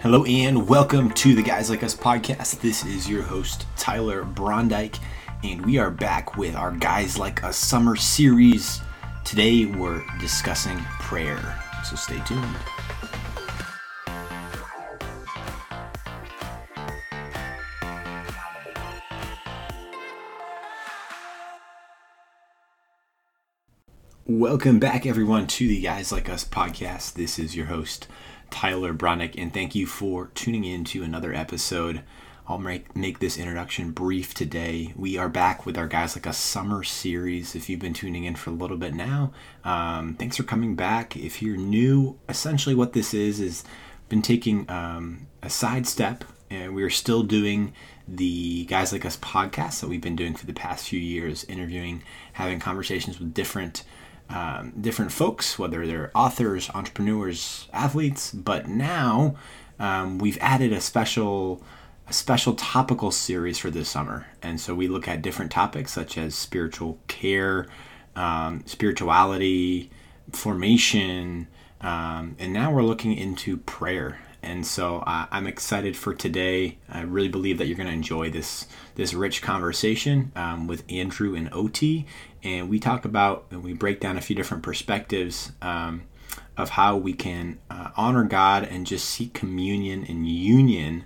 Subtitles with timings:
[0.00, 2.60] Hello and welcome to the Guys Like Us podcast.
[2.60, 5.00] This is your host, Tyler Brondike,
[5.42, 8.80] and we are back with our Guys Like Us summer series.
[9.24, 12.46] Today we're discussing prayer, so stay tuned.
[24.30, 27.14] Welcome back, everyone, to the Guys Like Us podcast.
[27.14, 28.06] This is your host,
[28.50, 32.02] Tyler Bronick, and thank you for tuning in to another episode.
[32.46, 34.94] I'll make, make this introduction brief today.
[34.96, 37.54] We are back with our Guys Like Us summer series.
[37.54, 39.32] If you've been tuning in for a little bit now,
[39.64, 41.14] um, thanks for coming back.
[41.14, 43.64] If you're new, essentially what this is is
[44.08, 47.74] been taking um, a sidestep, and we are still doing
[48.08, 52.02] the Guys Like Us podcast that we've been doing for the past few years, interviewing,
[52.32, 53.84] having conversations with different
[54.30, 58.32] um, different folks, whether they're authors, entrepreneurs, athletes.
[58.32, 59.36] But now
[59.78, 61.62] um, we've added a special
[62.06, 66.16] a special topical series for this summer, and so we look at different topics such
[66.16, 67.66] as spiritual care,
[68.16, 69.90] um, spirituality,
[70.32, 71.48] formation,
[71.82, 74.18] um, and now we're looking into prayer.
[74.42, 76.78] And so uh, I'm excited for today.
[76.88, 81.34] I really believe that you're going to enjoy this this rich conversation um, with Andrew
[81.34, 82.06] and Oti,
[82.42, 86.02] and we talk about and we break down a few different perspectives um,
[86.56, 91.04] of how we can uh, honor God and just seek communion and union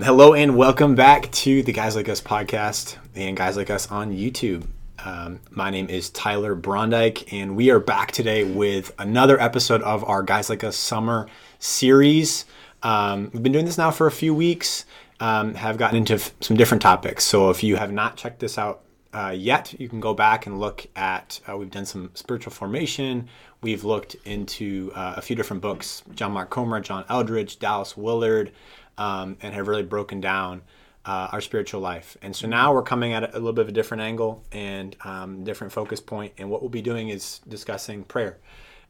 [0.00, 4.12] Hello and welcome back to the Guys Like Us podcast and Guys Like Us on
[4.12, 4.66] YouTube.
[5.04, 10.02] Um, my name is Tyler Brondike, and we are back today with another episode of
[10.04, 11.28] our Guys Like Us summer
[11.60, 12.46] series.
[12.82, 14.86] Um, we've been doing this now for a few weeks,
[15.20, 17.24] um, have gotten into f- some different topics.
[17.24, 18.80] So if you have not checked this out
[19.12, 23.28] uh, yet, you can go back and look at, uh, we've done some spiritual formation.
[23.60, 28.50] We've looked into uh, a few different books John Mark Comer, John Eldredge, Dallas Willard,
[28.96, 30.62] um, and have really broken down
[31.08, 32.18] uh, our spiritual life.
[32.20, 35.42] And so now we're coming at a little bit of a different angle and um,
[35.42, 36.34] different focus point.
[36.36, 38.36] And what we'll be doing is discussing prayer.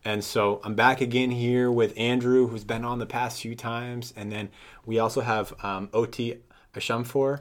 [0.04, 4.12] And so I'm back again here with Andrew, who's been on the past few times.
[4.16, 4.48] And then
[4.84, 6.40] we also have um, Oti
[6.74, 7.40] Ashamfor,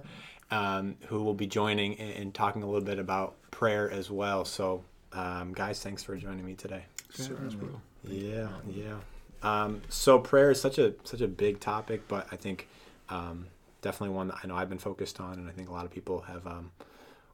[0.52, 4.46] um, who will be joining and, and, talking a little bit about prayer as well.
[4.46, 6.84] So, um, guys, thanks for joining me today.
[8.04, 8.98] Yeah, yeah.
[9.42, 12.68] Um, so prayer is such a such a big topic, but I think
[13.10, 13.48] um,
[13.82, 15.92] definitely one that I know I've been focused on, and I think a lot of
[15.92, 16.46] people have.
[16.46, 16.72] Um,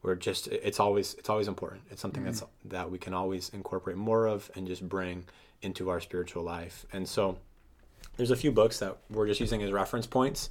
[0.01, 1.83] we're just it's always it's always important.
[1.89, 2.31] It's something mm-hmm.
[2.31, 5.25] that's that we can always incorporate more of and just bring
[5.61, 6.85] into our spiritual life.
[6.91, 7.37] And so
[8.17, 10.49] there's a few books that we're just using as reference points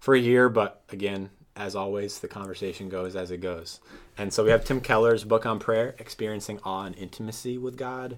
[0.00, 3.80] for a year, but again, as always, the conversation goes as it goes.
[4.18, 8.16] And so we have Tim Keller's book on prayer, Experiencing Awe and Intimacy with God.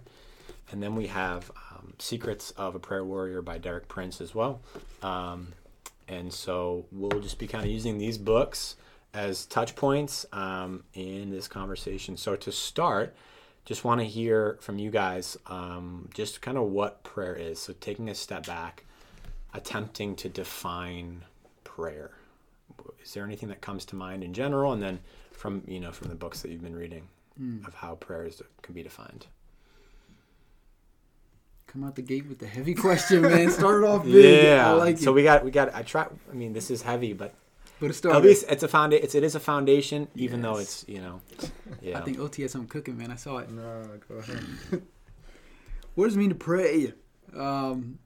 [0.70, 4.62] And then we have um, Secrets of a Prayer Warrior by Derek Prince as well.
[5.02, 5.48] Um,
[6.08, 8.76] and so we'll just be kind of using these books
[9.12, 12.16] as touch points um, in this conversation.
[12.16, 13.16] So to start,
[13.64, 17.58] just want to hear from you guys um, just kind of what prayer is.
[17.58, 18.84] So taking a step back,
[19.54, 21.24] attempting to define
[21.64, 22.12] prayer.
[23.02, 25.00] Is there anything that comes to mind in general, and then
[25.32, 27.08] from you know from the books that you've been reading
[27.40, 27.66] mm.
[27.66, 29.26] of how prayers can be defined?
[31.66, 33.50] Come out the gate with the heavy question, man.
[33.50, 34.44] Start off big.
[34.44, 34.70] Yeah.
[34.70, 35.14] I like so it.
[35.14, 35.74] we got we got.
[35.74, 36.06] I try.
[36.30, 37.34] I mean, this is heavy, but
[37.80, 39.04] but it's at least it's a foundation.
[39.04, 40.44] It's, it is a foundation, even yes.
[40.44, 41.20] though it's you know.
[41.82, 41.98] Yeah.
[41.98, 43.10] I think Oti had something cooking, man.
[43.12, 43.50] I saw it.
[43.50, 44.82] No, go ahead.
[45.94, 46.94] what does it mean to pray?
[47.36, 47.98] Um,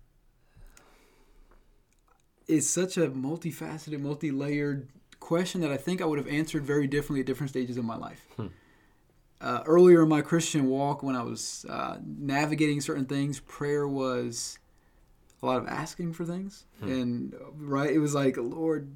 [2.46, 7.20] it's such a multifaceted, multi-layered question that I think I would have answered very differently
[7.20, 8.26] at different stages of my life.
[8.36, 8.48] Hmm
[9.40, 14.58] uh, earlier in my Christian walk, when I was uh, navigating certain things, prayer was
[15.42, 16.88] a lot of asking for things, hmm.
[16.90, 18.94] and right, it was like, Lord,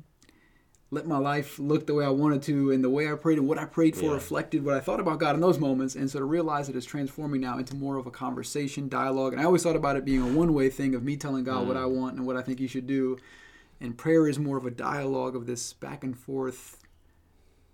[0.90, 3.48] let my life look the way I wanted to, and the way I prayed and
[3.48, 4.12] what I prayed for yeah.
[4.12, 5.94] reflected what I thought about God in those moments.
[5.94, 9.40] And so to realize it is transforming now into more of a conversation, dialogue, and
[9.40, 11.82] I always thought about it being a one-way thing of me telling God what hmm.
[11.82, 13.18] I want and what I think He should do.
[13.80, 16.83] and prayer is more of a dialogue of this back and forth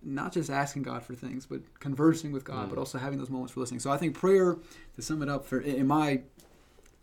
[0.03, 2.71] not just asking God for things, but conversing with God, mm.
[2.71, 3.81] but also having those moments for listening.
[3.81, 4.57] So I think prayer,
[4.97, 6.21] to sum it up, for in my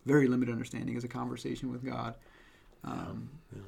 [0.04, 2.14] very limited understanding, is a conversation with God.
[2.84, 3.58] Um, yeah.
[3.58, 3.64] Yeah.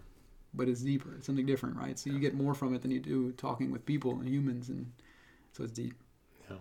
[0.53, 1.15] But it's deeper.
[1.17, 1.99] It's something different, right?
[1.99, 4.91] So you get more from it than you do talking with people and humans, and
[5.53, 5.95] so it's deep.
[6.51, 6.57] Yeah.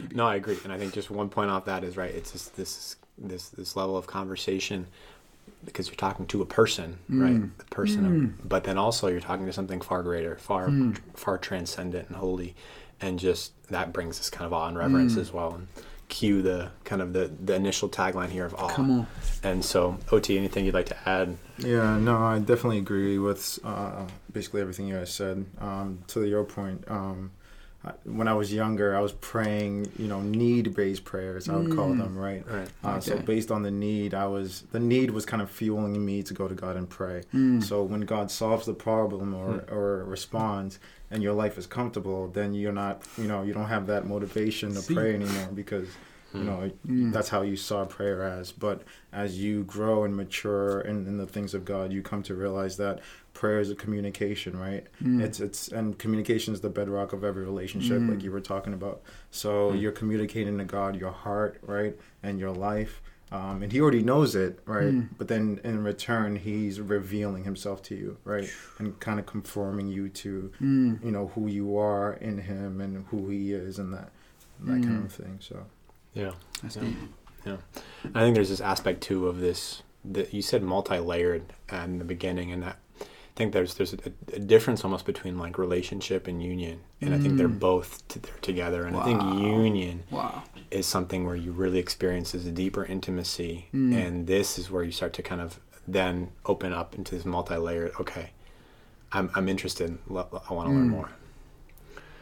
[0.00, 0.06] yeah.
[0.12, 2.14] No, I agree, and I think just one point off that is right.
[2.14, 4.86] It's just this this this level of conversation
[5.64, 7.22] because you're talking to a person, mm.
[7.22, 7.58] right?
[7.58, 8.24] The person, mm.
[8.40, 10.98] of, but then also you're talking to something far greater, far mm.
[11.14, 12.54] far transcendent and holy,
[13.00, 15.20] and just that brings this kind of awe and reverence mm.
[15.20, 15.54] as well.
[15.54, 15.68] And
[16.08, 18.68] cue the kind of the the initial tagline here of awe.
[18.68, 19.06] Come on.
[19.42, 21.36] And so, Ot, anything you'd like to add?
[21.58, 25.44] Yeah, no, I definitely agree with uh, basically everything you guys said.
[25.58, 26.84] Um, to your point.
[26.88, 27.32] Um,
[28.04, 31.48] when I was younger, I was praying, you know, need-based prayers.
[31.48, 31.76] I would mm.
[31.76, 32.44] call them, right?
[32.48, 32.68] Right.
[32.84, 33.00] Uh, okay.
[33.00, 36.34] So based on the need, I was the need was kind of fueling me to
[36.34, 37.22] go to God and pray.
[37.34, 37.62] Mm.
[37.62, 39.72] So when God solves the problem or mm.
[39.72, 40.78] or responds,
[41.10, 44.74] and your life is comfortable, then you're not, you know, you don't have that motivation
[44.74, 44.94] to See.
[44.94, 45.88] pray anymore because
[46.38, 47.12] you know mm.
[47.12, 51.26] that's how you saw prayer as but as you grow and mature in, in the
[51.26, 53.00] things of god you come to realize that
[53.32, 55.22] prayer is a communication right mm.
[55.22, 58.10] it's it's and communication is the bedrock of every relationship mm.
[58.10, 59.80] like you were talking about so mm.
[59.80, 63.02] you're communicating to god your heart right and your life
[63.32, 64.92] um, and he already knows it, right?
[64.92, 65.08] Mm.
[65.18, 68.48] But then in return, he's revealing himself to you, right?
[68.78, 71.04] And kind of conforming you to, mm.
[71.04, 74.10] you know, who you are in him and who he is and that,
[74.60, 74.84] and that mm.
[74.84, 75.38] kind of thing.
[75.40, 75.66] So
[76.16, 76.32] yeah,
[76.62, 76.82] that's yeah.
[77.44, 77.56] Yeah,
[78.14, 82.50] I think there's this aspect too of this that you said multi-layered in the beginning,
[82.50, 83.04] and that I
[83.36, 83.98] think there's there's a,
[84.32, 87.14] a difference almost between like relationship and union, and mm.
[87.14, 87.60] I think they're mm.
[87.60, 89.02] both t- they're together, and wow.
[89.02, 90.42] I think union wow.
[90.70, 93.94] is something where you really experience this deeper intimacy, mm.
[93.94, 97.92] and this is where you start to kind of then open up into this multi-layered.
[98.00, 98.30] Okay,
[99.12, 99.96] I'm I'm interested.
[100.08, 100.64] I want to mm.
[100.64, 101.10] learn more.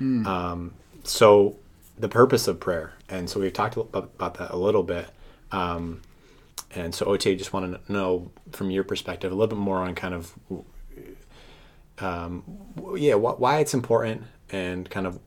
[0.02, 0.26] Mm.
[0.26, 0.75] Um,
[1.05, 1.56] so
[1.99, 2.94] the purpose of prayer.
[3.08, 5.06] And so we've talked about that a little bit.
[5.52, 6.02] Um,
[6.75, 9.94] and so Oti just want to know from your perspective a little bit more on
[9.94, 10.35] kind of,
[11.99, 12.43] um,
[12.96, 15.19] yeah, wh- why it's important and kind of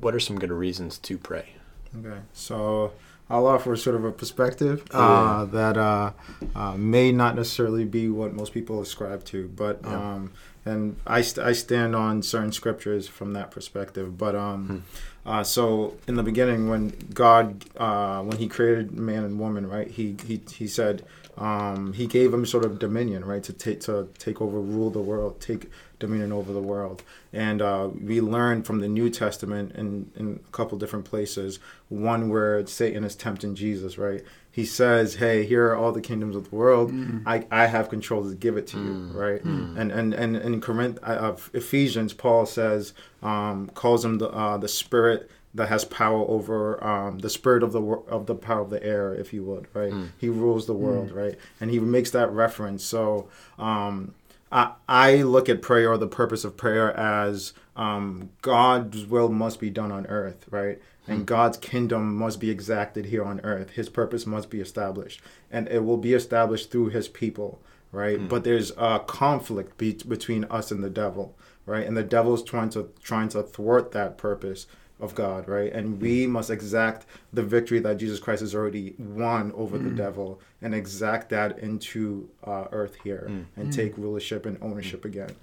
[0.00, 1.54] what are some good reasons to pray.
[1.98, 2.92] Okay, so
[3.30, 6.12] I'll offer sort of a perspective uh, that uh,
[6.54, 10.14] uh, may not necessarily be what most people ascribe to, but yeah.
[10.14, 10.32] um,
[10.64, 14.18] and I, st- I stand on certain scriptures from that perspective.
[14.18, 14.78] But um, hmm
[15.24, 19.88] uh, so in the beginning, when God, uh, when He created man and woman, right?
[19.88, 21.04] He he he said
[21.38, 25.00] um, He gave them sort of dominion, right, to take to take over, rule the
[25.00, 25.70] world, take
[26.00, 27.04] dominion over the world.
[27.32, 31.60] And uh, we learn from the New Testament in in a couple different places.
[31.88, 34.22] One where Satan is tempting Jesus, right?
[34.52, 36.92] He says, "Hey, here are all the kingdoms of the world.
[36.92, 37.22] Mm.
[37.24, 38.84] I, I have control to give it to mm.
[38.84, 39.42] you." Right?
[39.42, 39.78] Mm.
[39.78, 44.58] And and and in Corinth uh, of Ephesians, Paul says, um, calls him the uh,
[44.58, 48.68] the spirit that has power over um, the spirit of the of the power of
[48.68, 49.68] the air, if you would.
[49.72, 49.92] Right?
[49.92, 50.10] Mm.
[50.18, 51.10] He rules the world.
[51.10, 51.16] Mm.
[51.16, 51.38] Right?
[51.58, 52.84] And he makes that reference.
[52.84, 53.28] So.
[53.58, 54.14] Um,
[54.54, 59.58] I, I look at prayer or the purpose of prayer as um, God's will must
[59.58, 60.78] be done on earth, right?
[61.12, 61.26] And hmm.
[61.26, 63.70] God's kingdom must be exacted here on earth.
[63.70, 65.20] His purpose must be established,
[65.50, 67.60] and it will be established through His people,
[67.92, 68.18] right?
[68.18, 68.28] Mm.
[68.28, 71.36] But there's a conflict be- between us and the devil,
[71.66, 71.86] right?
[71.86, 74.66] And the devil's trying to trying to thwart that purpose
[75.00, 75.72] of God, right?
[75.72, 76.32] And we hmm.
[76.32, 79.84] must exact the victory that Jesus Christ has already won over mm.
[79.84, 79.96] the hmm.
[79.96, 83.44] devil and exact that into uh, earth here mm.
[83.56, 85.34] and take rulership and ownership again.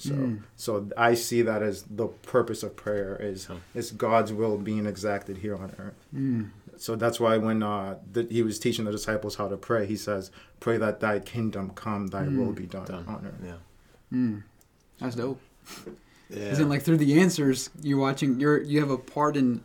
[0.00, 0.42] So mm.
[0.56, 3.60] so I see that as the purpose of prayer is oh.
[3.74, 6.06] is God's will being exacted here on earth.
[6.14, 6.48] Mm.
[6.78, 9.96] So that's why when uh, the, he was teaching the disciples how to pray, he
[9.96, 12.38] says, "Pray that Thy kingdom come, Thy mm.
[12.38, 14.42] will be done, done, on earth." Yeah, mm.
[14.98, 15.38] that's dope.
[16.30, 16.52] Yeah.
[16.52, 19.62] Isn't like through the answers you're watching, you're you have a part in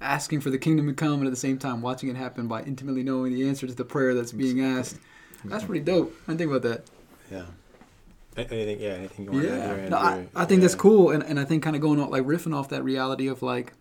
[0.00, 2.62] asking for the kingdom to come, and at the same time watching it happen by
[2.62, 4.98] intimately knowing the answer to the prayer that's being asked.
[5.44, 6.14] That's pretty dope.
[6.28, 6.84] I think about that.
[7.28, 7.46] Yeah.
[8.36, 9.50] Anything, yeah, anything you want yeah.
[9.50, 10.62] to add no, I, I think yeah.
[10.62, 13.28] that's cool, and, and I think kind of going on, like riffing off that reality
[13.28, 13.74] of like,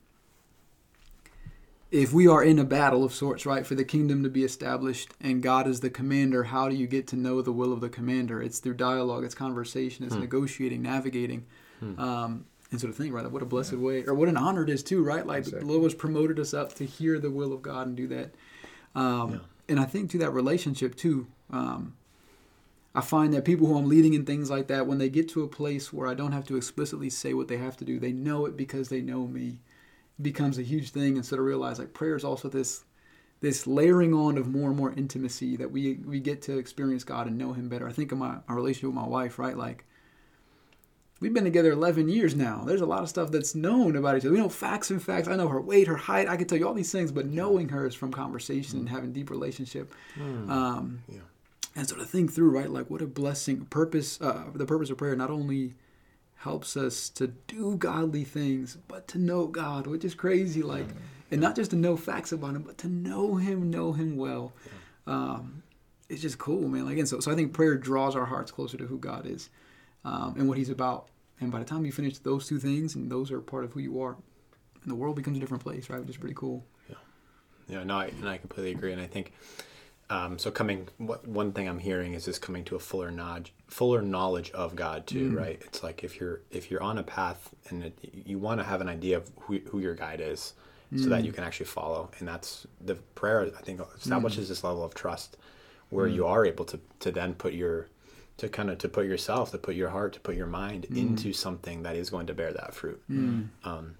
[1.90, 5.10] if we are in a battle of sorts, right, for the kingdom to be established
[5.22, 7.90] and God is the commander, how do you get to know the will of the
[7.90, 8.42] commander?
[8.42, 10.22] It's through dialogue, it's conversation, it's hmm.
[10.22, 11.46] negotiating, navigating,
[11.80, 12.00] hmm.
[12.00, 13.30] um, and sort of thing, right?
[13.30, 13.80] What a blessed yeah.
[13.80, 15.26] way, or what an honor it is too, right?
[15.26, 15.60] Like exactly.
[15.62, 18.34] the Lord has promoted us up to hear the will of God and do that.
[18.96, 19.40] Um, yeah.
[19.70, 21.28] And I think to that relationship too.
[21.52, 21.96] Um,
[22.96, 25.44] I find that people who I'm leading in things like that, when they get to
[25.44, 28.12] a place where I don't have to explicitly say what they have to do, they
[28.12, 29.60] know it because they know me.
[30.20, 32.86] It becomes a huge thing, and sort of realize like prayer is also this
[33.42, 37.28] this layering on of more and more intimacy that we we get to experience God
[37.28, 37.88] and know Him better.
[37.88, 39.58] I think of my our relationship with my wife, right?
[39.58, 39.86] Like
[41.20, 42.64] we've been together 11 years now.
[42.66, 44.34] There's a lot of stuff that's known about each other.
[44.34, 45.28] We know facts and facts.
[45.28, 46.28] I know her weight, her height.
[46.28, 49.14] I can tell you all these things, but knowing her is from conversation and having
[49.14, 49.94] deep relationship.
[50.50, 51.20] Um, Yeah.
[51.76, 53.66] And so to think through, right, like what a blessing.
[53.66, 55.74] Purpose, uh, the purpose of prayer not only
[56.36, 60.62] helps us to do godly things, but to know God, which is crazy.
[60.62, 60.86] Like,
[61.32, 64.54] and not just to know facts about Him, but to know Him, know Him well.
[65.08, 65.64] Um,
[66.10, 66.86] it's just cool, man.
[66.86, 69.50] Like, and so, so I think prayer draws our hearts closer to who God is
[70.06, 71.08] um, and what He's about.
[71.40, 73.80] And by the time you finish those two things, and those are part of who
[73.80, 74.16] you are,
[74.84, 76.00] and the world becomes a different place, right?
[76.00, 76.64] Which is pretty cool.
[77.68, 78.92] Yeah, no, I, and I completely agree.
[78.92, 79.32] And I think
[80.14, 80.52] um, so.
[80.52, 84.52] Coming, what, one thing I'm hearing is just coming to a fuller knowledge, fuller knowledge
[84.52, 85.38] of God too, mm.
[85.38, 85.60] right?
[85.66, 88.82] It's like if you're if you're on a path and it, you want to have
[88.82, 90.54] an idea of who, who your guide is,
[90.96, 91.26] so that mm.
[91.26, 92.12] you can actually follow.
[92.20, 93.52] And that's the prayer.
[93.58, 94.50] I think establishes mm.
[94.50, 95.38] this level of trust,
[95.90, 97.88] where you are able to to then put your
[98.38, 101.34] to kind of to put yourself, to put your heart, to put your mind into
[101.34, 103.02] something that is going to bear that fruit.
[103.64, 103.96] Um,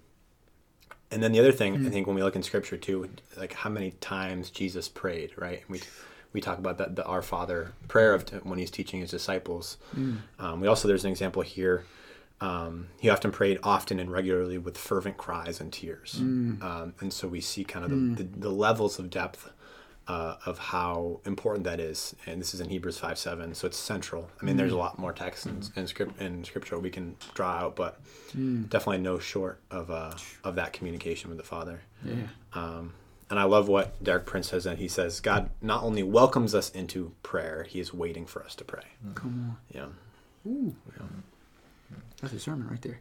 [1.14, 3.70] and then the other thing, I think, when we look in Scripture too, like how
[3.70, 5.60] many times Jesus prayed, right?
[5.62, 5.80] And we
[6.32, 9.78] we talk about that the Our Father prayer of when he's teaching his disciples.
[10.40, 11.84] Um, we also there's an example here.
[12.40, 17.28] Um, he often prayed often and regularly with fervent cries and tears, um, and so
[17.28, 19.50] we see kind of the, the, the levels of depth
[20.08, 22.14] uh, of how important that is.
[22.26, 24.28] And this is in Hebrews five seven, so it's central.
[24.40, 27.50] I mean, there's a lot more text in, in script in scripture we can draw
[27.52, 28.00] out, but
[28.34, 31.80] definitely no short of uh, of that communication with the Father.
[32.04, 32.14] Yeah.
[32.54, 32.92] Um,
[33.30, 36.70] and I love what Derek Prince says, and he says, God not only welcomes us
[36.70, 38.82] into prayer, He is waiting for us to pray.
[39.14, 39.94] Come Yeah, on.
[40.46, 40.76] Ooh.
[42.20, 43.00] That's a sermon right there.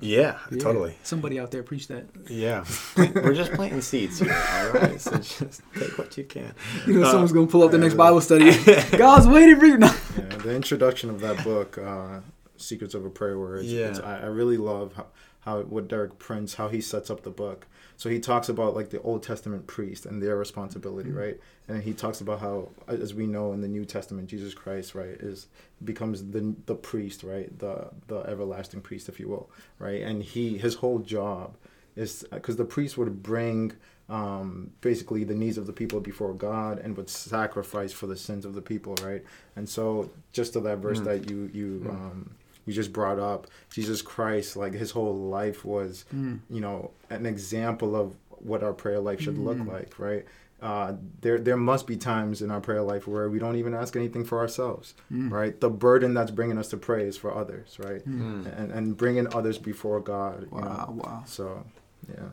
[0.00, 0.58] Yeah, Yeah.
[0.58, 0.94] totally.
[1.02, 2.06] Somebody out there preach that.
[2.28, 2.64] Yeah,
[2.96, 4.32] we're just planting seeds here.
[4.32, 6.54] All right, so just take what you can.
[6.86, 8.52] You know, Uh, someone's gonna pull up the next Bible study.
[8.96, 9.78] God's waiting for you.
[9.78, 9.94] No.
[10.16, 12.20] Yeah, the introduction of that book, uh,
[12.56, 13.62] Secrets of a Prayer Warrior.
[13.62, 14.04] It's, it's, Yeah.
[14.04, 15.06] I, I really love how,
[15.42, 17.66] how what Derek Prince how he sets up the book.
[17.96, 21.18] So he talks about like the Old Testament priest and their responsibility, Mm-hmm.
[21.18, 21.40] right?
[21.68, 25.16] And he talks about how, as we know in the New Testament, Jesus Christ, right,
[25.30, 25.46] is
[25.84, 30.02] becomes the the priest, right, the the everlasting priest, if you will, right?
[30.02, 31.56] And he his whole job
[31.96, 33.72] is because the priest would bring
[34.08, 38.44] um, basically the needs of the people before God and would sacrifice for the sins
[38.44, 39.22] of the people, right?
[39.56, 41.04] And so, just to that verse Mm.
[41.04, 42.30] that you you um,
[42.66, 46.40] you just brought up, Jesus Christ, like his whole life was, Mm.
[46.50, 50.24] you know, an example of what our prayer life should look like, right?
[50.60, 53.96] Uh, there, there must be times in our prayer life where we don't even ask
[53.96, 55.60] anything for ourselves, right?
[55.60, 58.04] The burden that's bringing us to pray is for others, right?
[58.06, 60.46] And and bringing others before God.
[60.52, 60.66] you know?
[60.68, 61.22] Wow, wow.
[61.26, 61.64] So,
[62.08, 62.28] yeah.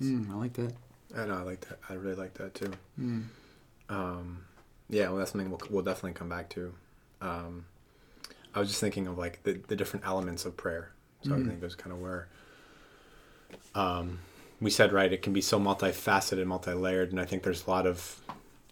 [0.00, 0.72] Mm, I like that.
[1.14, 1.34] I know.
[1.34, 1.78] I like that.
[1.90, 2.72] I really like that too.
[2.98, 3.24] Mm.
[3.90, 4.44] Um,
[4.88, 6.72] yeah, well, that's something we'll, we'll definitely come back to.
[7.20, 7.66] Um,
[8.54, 10.92] I was just thinking of like the, the different elements of prayer.
[11.22, 12.28] So I think it was kind of where
[13.74, 14.20] um,
[14.60, 17.86] we said, right, it can be so multifaceted, multi-layered, and I think there's a lot
[17.86, 18.20] of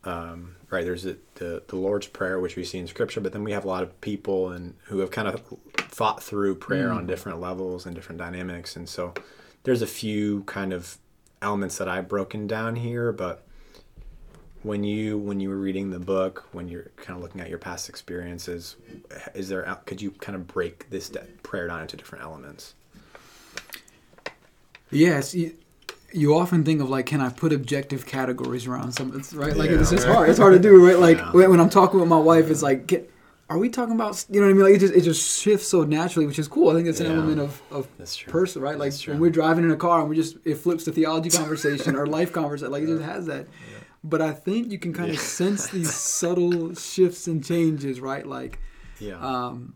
[0.05, 0.85] um, right.
[0.85, 3.65] There's the, the the Lord's prayer, which we see in Scripture, but then we have
[3.65, 5.43] a lot of people and who have kind of
[5.77, 9.13] thought through prayer on different levels and different dynamics, and so
[9.65, 10.97] there's a few kind of
[11.43, 13.45] elements that I've broken down here, but
[14.63, 17.59] when you when you were reading the book when you're kind of looking at your
[17.59, 18.77] past experiences
[19.35, 21.11] is there could you kind of break this
[21.43, 22.75] prayer down into different elements
[24.91, 25.55] Yes, you,
[26.13, 29.71] you often think of like, can I put objective categories around something It's right, like
[29.71, 30.15] Yeah, it's just right.
[30.15, 30.31] hard.
[30.31, 30.99] It's hard to do, right?
[30.99, 31.33] Like Yeah.
[31.33, 33.11] when, I'm talking with my wife, it's like,
[33.51, 34.25] are we talking about?
[34.31, 34.63] You know what I mean?
[34.65, 36.69] Like it just it just shifts so naturally, which is cool.
[36.71, 37.13] I think it's an Yeah.
[37.13, 37.89] element of of
[38.27, 38.79] person, right?
[38.79, 41.97] Like when we're driving in a car and we just it flips to theology conversation
[41.97, 43.47] or life conversation, like it just has that.
[44.05, 48.27] But I think you can kind of sense these subtle shifts and changes, right?
[48.27, 48.61] Like
[49.01, 49.75] yeah um,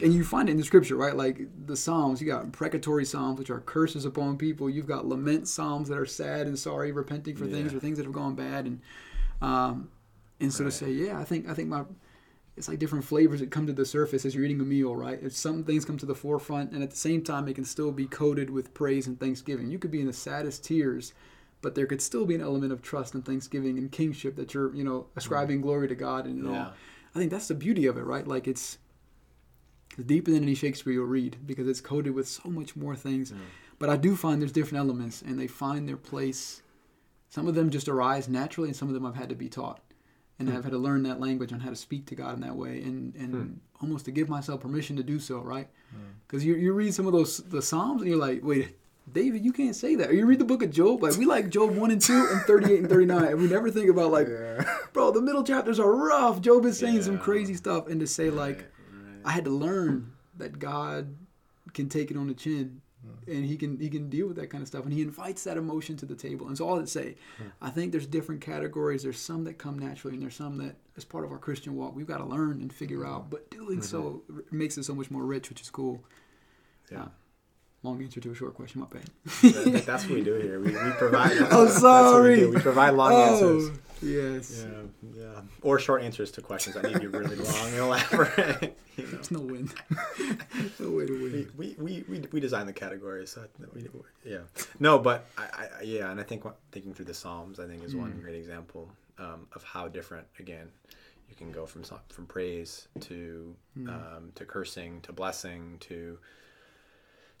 [0.00, 1.14] and you find it in the scripture, right?
[1.16, 4.68] Like the Psalms, you got precatory Psalms, which are curses upon people.
[4.70, 8.04] You've got lament Psalms that are sad and sorry, repenting for things or things that
[8.04, 8.66] have gone bad.
[8.66, 8.80] And
[9.40, 9.90] um,
[10.40, 10.70] and so Right.
[10.72, 11.84] to say, yeah, I think I think my
[12.56, 15.18] it's like different flavors that come to the surface as you're eating a meal, right?
[15.22, 17.92] If some things come to the forefront, and at the same time, it can still
[17.92, 19.70] be coated with praise and thanksgiving.
[19.70, 21.14] You could be in the saddest tears,
[21.62, 24.74] but there could still be an element of trust and thanksgiving and kingship that you're,
[24.74, 26.66] you know, ascribing glory to God and Yeah.
[26.66, 26.72] all.
[27.14, 28.26] I think that's the beauty of it, right?
[28.26, 28.78] Like it's
[29.96, 33.30] it's deeper than any Shakespeare you'll read because it's coated with so much more things.
[33.30, 33.38] Mm.
[33.78, 36.62] But I do find there's different elements, and they find their place.
[37.28, 39.80] Some of them just arise naturally, and some of them I've had to be taught,
[40.38, 40.56] and hmm.
[40.56, 42.80] I've had to learn that language on how to speak to God in that way,
[42.80, 43.52] and and hmm.
[43.80, 45.68] almost to give myself permission to do so, right?
[45.90, 46.12] Hmm.
[46.26, 48.76] Because you you read some of those the Psalms, and you're like, wait,
[49.12, 50.10] David, you can't say that.
[50.10, 52.40] Or you read the book of Job, like we like Job one and two and
[52.42, 54.28] thirty eight and thirty nine, and we never think about like,
[54.92, 56.40] bro, the middle chapters are rough.
[56.40, 58.66] Job is saying some crazy stuff, and to say like, Right,
[59.06, 59.20] right.
[59.24, 61.14] I had to learn that God
[61.74, 63.30] can take it on the chin, hmm.
[63.30, 65.56] and he can he can deal with that kind of stuff, and he invites that
[65.56, 66.48] emotion to the table.
[66.48, 67.48] And so all I'd say, hmm.
[67.60, 69.02] I think there's different categories.
[69.02, 71.94] There's some that come naturally, and there's some that as part of our Christian walk
[71.96, 73.12] we've got to learn and figure hmm.
[73.12, 73.30] out.
[73.30, 76.02] But doing so r- makes it so much more rich, which is cool.
[76.90, 77.02] Yeah.
[77.02, 77.08] Uh,
[77.84, 78.80] Long answer to a short question.
[78.80, 79.10] My bad.
[79.42, 80.60] That- that's what we do here.
[80.60, 81.32] We, we provide.
[81.50, 82.46] Oh, that's we, sorry.
[82.46, 83.78] we provide long oh, answers.
[84.00, 84.64] yes.
[84.64, 85.40] Yeah, yeah.
[85.62, 88.78] Or short answers to questions that need be really long and elaborate.
[88.96, 89.10] you know.
[89.10, 89.68] There's no win.
[90.78, 91.50] no way to win.
[91.56, 93.30] we, we, we, we, design the categories.
[93.30, 93.88] So we,
[94.24, 94.38] yeah.
[94.78, 97.82] No, but I, I, yeah, and I think what, thinking through the Psalms, I think
[97.82, 100.68] is one great example um, of how different, again,
[101.28, 103.56] you can go from from praise to
[103.88, 106.18] um, to cursing to blessing to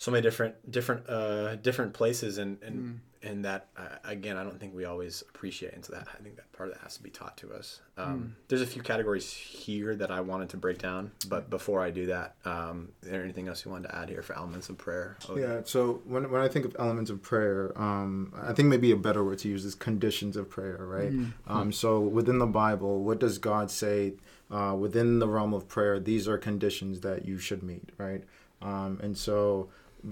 [0.02, 4.58] so many different different uh, different places and and and that uh, again I don't
[4.58, 7.10] think we always appreciate into that I think that part of that has to be
[7.10, 7.78] taught to us.
[7.96, 11.90] Um, There's a few categories here that I wanted to break down, but before I
[11.90, 14.76] do that, um, is there anything else you wanted to add here for elements of
[14.76, 15.18] prayer?
[15.28, 18.90] Oh, Yeah, so when, when I think of elements of prayer, um, I think maybe
[18.90, 21.12] a better word to use is conditions of prayer, right?
[21.46, 24.14] Um, so within the Bible, what does God say
[24.50, 26.00] uh, within the realm of prayer?
[26.00, 28.24] These are conditions that you should meet, right?
[28.60, 29.68] Um, and so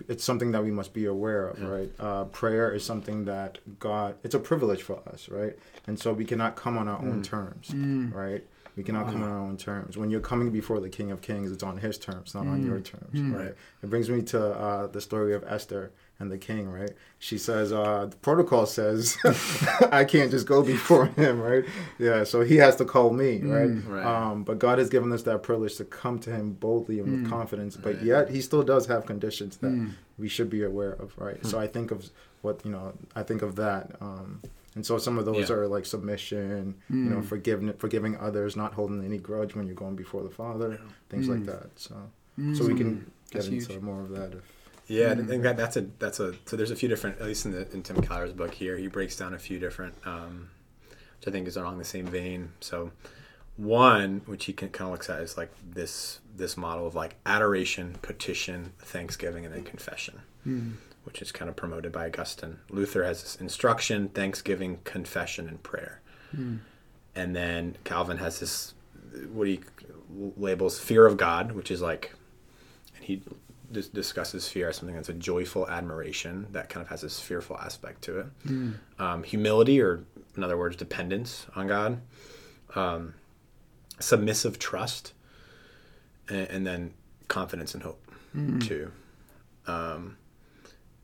[0.08, 1.90] it's something that we must be aware of, right?
[1.98, 5.58] Uh, prayer is something that God, it's a privilege for us, right?
[5.86, 7.70] And so we cannot come on our own terms,
[8.14, 8.44] right?
[8.76, 9.96] We cannot come on our own terms.
[9.98, 12.80] When you're coming before the King of Kings, it's on His terms, not on your
[12.80, 13.54] terms, right?
[13.82, 15.90] It brings me to uh, the story of Esther
[16.20, 16.90] and the king, right?
[17.18, 19.16] She says, uh, the protocol says
[19.90, 21.64] I can't just go before him, right?
[21.98, 23.90] Yeah, so he has to call me, mm, right?
[23.90, 24.06] Right.
[24.06, 27.26] Um, but God has given us that privilege to come to him boldly and with
[27.26, 27.30] mm.
[27.30, 29.92] confidence, but yet he still does have conditions that mm.
[30.18, 31.38] we should be aware of, right?
[31.38, 31.48] Hmm.
[31.48, 32.10] So I think of
[32.42, 33.96] what, you know, I think of that.
[34.00, 34.42] Um,
[34.74, 35.56] and so some of those Yeah.
[35.56, 39.96] are like submission, you know, forgiving, forgiving others, not holding any grudge when you're going
[39.96, 41.70] before the Father, things like that.
[41.76, 41.96] So,
[42.54, 43.82] so we can get That's into huge.
[43.82, 44.32] more of that.
[44.34, 44.59] If,
[44.90, 45.42] Yeah, I think mm.
[45.44, 47.84] that that's a that's a so there's a few different at least in the in
[47.84, 50.50] Tim Keller's book here he breaks down a few different um,
[50.90, 52.50] which I think is along the same vein.
[52.58, 52.90] So
[53.56, 57.14] one which he can kind of looks at is like this this model of like
[57.24, 60.72] adoration, petition, thanksgiving, and then confession, mm.
[61.04, 62.58] which is kind of promoted by Augustine.
[62.68, 66.00] Luther has this instruction, thanksgiving, confession, and prayer,
[66.36, 66.58] mm.
[67.14, 68.74] and then Calvin has this
[69.32, 69.60] what he
[70.36, 72.12] labels fear of God, which is like
[72.96, 73.22] and he
[73.72, 77.56] dis- discusses fear as something that's a joyful admiration that kind of has this fearful
[77.58, 78.26] aspect to it.
[78.98, 80.04] Um, humility, or
[80.36, 82.00] in other words, dependence on God.
[82.74, 83.14] Um,
[83.98, 85.12] submissive trust,
[86.28, 86.94] and, and then
[87.28, 88.00] confidence and hope
[88.60, 88.90] too.
[89.66, 90.16] Um,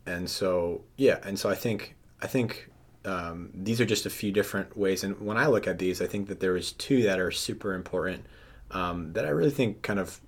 [0.07, 2.71] and so yeah, and so I think I think
[3.05, 5.05] um, these are just a few different ways.
[5.05, 7.75] And when I look at these, I think that there is two that are super
[7.75, 8.25] important
[8.71, 10.21] um, that I really think kind of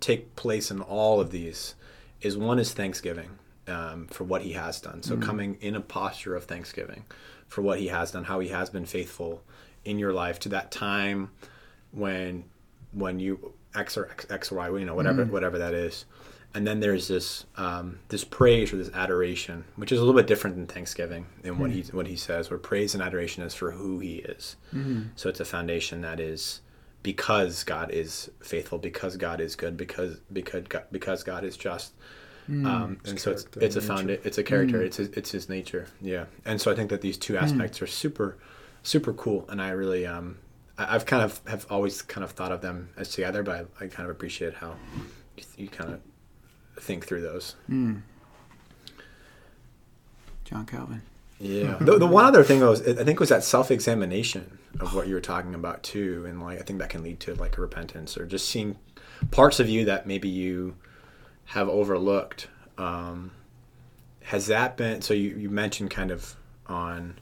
[0.00, 1.74] take place in all of these
[2.20, 3.30] is one is thanksgiving
[3.68, 5.02] um, for what he has done.
[5.02, 7.04] So coming in a posture of thanksgiving
[7.48, 9.42] for what he has done how he has been faithful
[9.84, 11.30] in your life to that time
[11.92, 12.44] when
[12.92, 16.04] when you x or x, x or y you know whatever whatever that is.
[16.56, 20.26] And then there's this um, this praise or this adoration which is a little bit
[20.28, 23.72] different than thanksgiving in what he what he says where praise and adoration is for
[23.72, 24.56] who he is.
[25.16, 26.60] So it's a foundation that is
[27.04, 31.92] because God is faithful, because God is good, because because God, because God is just.
[32.48, 35.86] Um, and so it's it's a found it's a character it's his, it's his nature
[36.02, 36.26] yeah.
[36.44, 38.36] And so I think that these two aspects are super
[38.82, 40.36] super cool and I really um
[40.76, 43.84] I, I've kind of have always kind of thought of them as together but I,
[43.84, 44.74] I kind of appreciate how
[45.38, 46.00] you, you kind of
[46.78, 47.54] think through those.
[50.44, 51.00] John Calvin.
[51.40, 51.78] Yeah.
[51.80, 55.14] the, the one other thing though, is, I think was that self-examination of what you
[55.14, 58.16] were talking about too, and like I think that can lead to like a repentance
[58.16, 58.76] or just seeing
[59.30, 60.76] parts of you that maybe you
[61.46, 62.48] have overlooked.
[62.78, 63.30] Um,
[64.22, 65.14] has that been so?
[65.14, 66.34] You, you mentioned kind of
[66.66, 67.18] on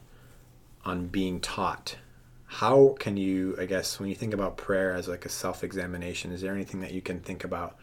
[0.85, 1.97] on being taught.
[2.45, 6.41] How can you, I guess, when you think about prayer as like a self-examination, is
[6.41, 7.77] there anything that you can think about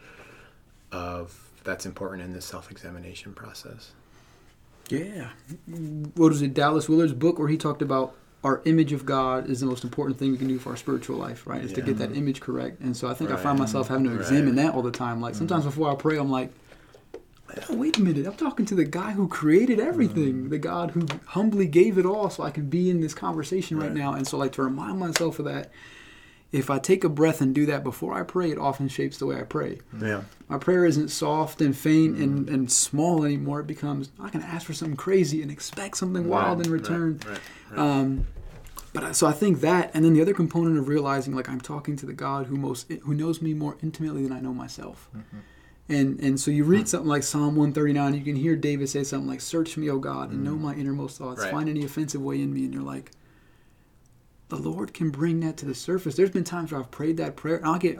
[0.93, 3.91] of that's important in this self-examination process?
[4.89, 5.29] Yeah.
[5.67, 9.59] What was it, Dallas Willard's book where he talked about our image of God is
[9.59, 11.63] the most important thing we can do for our spiritual life, right?
[11.63, 12.81] Is to get that image correct.
[12.81, 14.19] And so I think I find myself having to Right.
[14.19, 15.21] examine that all the time.
[15.21, 16.51] Like sometimes before I pray, I'm like,
[17.69, 20.49] oh, wait a minute, I'm talking to the guy who created everything, mm.
[20.49, 23.87] the God who humbly gave it all so I can be in this conversation right,
[23.87, 23.95] Right.
[23.95, 24.13] now.
[24.13, 25.69] And so, like, to remind myself of that,
[26.51, 29.25] if I take a breath and do that before I pray, it often shapes the
[29.25, 29.79] way I pray.
[29.99, 30.23] Yeah.
[30.49, 32.53] My prayer isn't soft and faint and, mm-hmm.
[32.53, 33.61] and small anymore.
[33.61, 37.21] It becomes I can ask for something crazy and expect something wild in return.
[37.25, 37.39] Right.
[37.71, 37.79] right.
[37.79, 38.27] Um,
[38.93, 41.61] but I, so I think that, and then the other component of realizing like I'm
[41.61, 45.09] talking to the God who most who knows me more intimately than I know myself.
[45.15, 45.37] Mm-hmm.
[45.87, 46.85] And and so you read hmm.
[46.85, 50.31] something like Psalm 139, you can hear David say something like, "Search me, O God,
[50.31, 50.61] and know mm.
[50.61, 51.41] my innermost thoughts.
[51.41, 51.51] Right.
[51.51, 53.11] Find any offensive way in me." And you're like,
[54.57, 56.15] the Lord can bring that to the surface.
[56.15, 57.97] There's been times where I've prayed that prayer, and I'll get.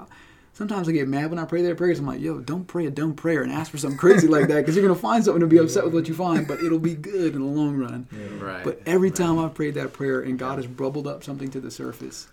[0.53, 2.85] Sometimes I get mad when I pray that prayer because I'm like, yo, don't pray
[2.85, 5.23] a dumb prayer and ask for something crazy like that because you're going to find
[5.23, 7.77] something to be upset with what you find, but it'll be good in the long
[7.77, 8.05] run.
[8.37, 8.63] right.
[8.63, 11.71] But every time I've prayed that prayer and God has bubbled up something to the
[11.71, 12.27] surface,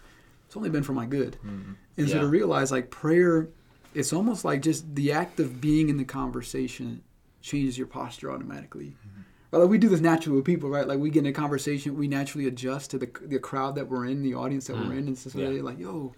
[0.46, 1.36] it's only been for my good.
[1.46, 1.72] Mm-hmm.
[1.96, 3.48] And so to realize like prayer,
[3.94, 7.02] it's almost like just the act of being in the conversation
[7.40, 8.96] changes your posture automatically.
[9.06, 9.17] Mm-hmm.
[9.50, 10.86] Right, like we do this naturally with people, right?
[10.86, 14.06] Like we get in a conversation, we naturally adjust to the the crowd that we're
[14.06, 14.98] in, the audience that we're mm.
[14.98, 15.62] in, and so Yeah.
[15.62, 16.14] like, "Yo,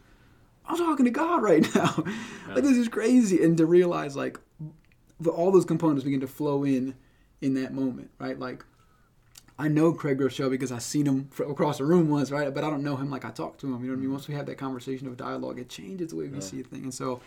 [0.67, 2.05] I'm talking to God right now.
[2.49, 4.39] like this is crazy." And to realize like
[5.21, 6.95] the, all those components begin to flow in
[7.41, 8.39] in that moment, right?
[8.39, 8.65] Like
[9.61, 12.53] I know Craig Groeschel because I've seen him across the room once, right?
[12.53, 13.85] But I don't know him like I talked to him.
[13.85, 14.09] You know what I mean?
[14.09, 14.13] Mm.
[14.13, 16.85] Once we have that conversation of dialogue, it changes the way we see a thing.
[16.85, 17.21] And so,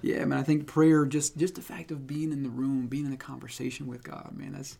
[0.00, 3.04] yeah, man, I think prayer, just just the fact of being in the room, being
[3.04, 4.78] in a conversation with God, man, that's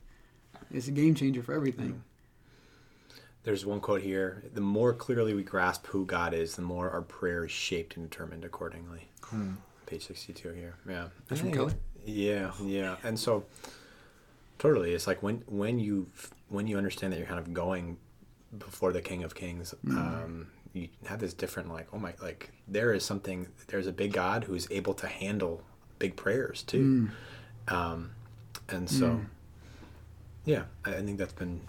[0.71, 2.03] it's a game changer for everything.
[3.45, 7.03] There's one quote here: "The more clearly we grasp who God is, the more our
[7.03, 9.09] prayer is shaped and determined accordingly."
[9.87, 10.75] Page sixty-two here.
[10.89, 11.09] Yeah.
[11.29, 11.73] That's from I think- Keller?
[12.05, 13.45] Yeah, yeah, and so
[14.59, 16.09] totally, it's like when when you
[16.49, 17.97] when you understand that you're kind of going
[18.59, 22.93] before the King of Kings, um, you have this different like, oh my, like there
[22.93, 23.49] is something.
[23.67, 25.63] There's a big God who is able to handle
[25.99, 27.09] big prayers too,
[27.67, 28.11] um,
[28.69, 29.21] and so
[30.47, 31.61] yeah, I, think that's been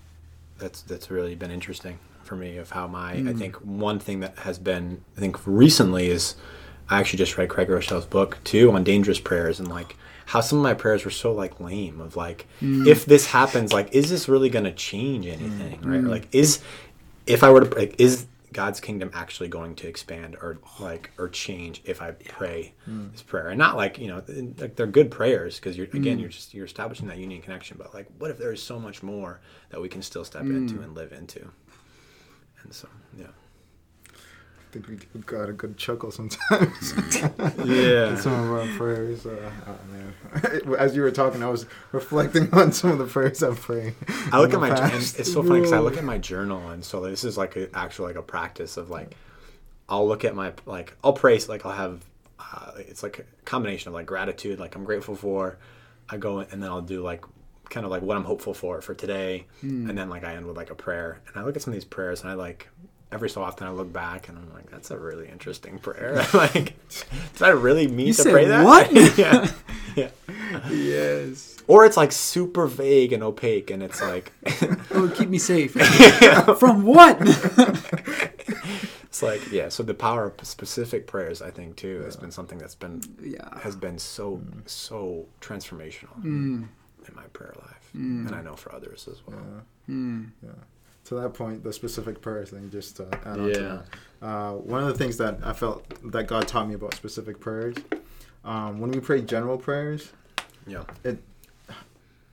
[0.57, 3.37] that's that's really been interesting for me of how my I hmm.
[3.37, 6.35] think one thing that has been I think recently is
[6.89, 10.59] I actually just read Craig Groeschel's book too on dangerous prayers and like how some
[10.59, 12.87] of my prayers were so like lame of like hmm.
[12.87, 15.99] if this happens like is this really going to change anything right?
[15.99, 16.61] Or, like is
[17.25, 21.29] if I were to like is God's kingdom actually going to expand or like or
[21.29, 23.09] change if I pray hmm.
[23.11, 23.49] this prayer.
[23.49, 24.23] And not like you know
[24.57, 26.21] like they're good prayers because you're again hmm.
[26.21, 29.03] you're just you're establishing that union connection but like what if there is so much
[29.03, 30.83] more that we can still step into hmm.
[30.83, 31.49] and live into?
[32.63, 33.27] And so yeah
[34.67, 36.93] I think we got a good chuckle sometimes.
[37.65, 39.25] yeah some of our prayers.
[39.25, 40.75] Uh, oh man.
[40.77, 43.95] As you were talking, I was reflecting on some of the prayers I'm praying.
[44.33, 47.01] I look at my it's so funny because I look at my journal and so
[47.01, 49.15] this is like a, actual like a practice of like
[49.87, 52.03] I'll look at my like I'll pray like I'll have
[52.39, 55.57] uh, it's like a combination of like gratitude like I'm grateful for
[56.09, 57.23] I go and then I'll do like
[57.69, 60.57] kind of like what I'm hopeful for for today and then like I end with
[60.57, 62.67] like a prayer and I look at some of these prayers and I like
[63.11, 66.75] every so often I look back and I'm like that's a really interesting prayer like
[67.33, 68.91] did I really mean You to pray that what?
[69.17, 69.51] yeah
[69.95, 70.09] yeah
[70.69, 71.57] Yes.
[71.67, 74.31] or it's like super vague and opaque and it's like
[74.91, 75.73] Oh, keep me safe.
[76.59, 77.17] From what?
[79.17, 79.69] It's like yeah.
[79.69, 83.57] So the power of specific prayers, I think, too, has been something that's been yeah.
[83.59, 84.69] has been so mm.
[84.69, 86.67] so transformational mm.
[87.07, 88.27] in my prayer life, mm.
[88.27, 89.63] and I know for others as well.
[90.43, 90.49] Yeah.
[91.07, 93.81] To that point, the specific prayers thing, just to add on to Yeah.
[94.19, 94.27] that.
[94.27, 97.75] Uh, one of the things that I felt that God taught me about specific prayers,
[98.43, 100.11] um, when we pray general prayers,
[100.65, 100.83] Yeah,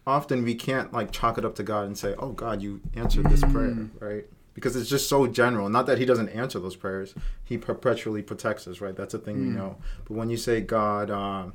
[0.08, 3.26] often we can't like chalk it up to God and say, "Oh God, you answered
[3.30, 4.26] this prayer," right?
[4.54, 5.68] Because it's just so general.
[5.68, 8.96] Not that He doesn't answer those prayers; He perpetually protects us, right?
[8.96, 9.76] That's a thing we know.
[10.04, 11.52] But when you say, "God, um,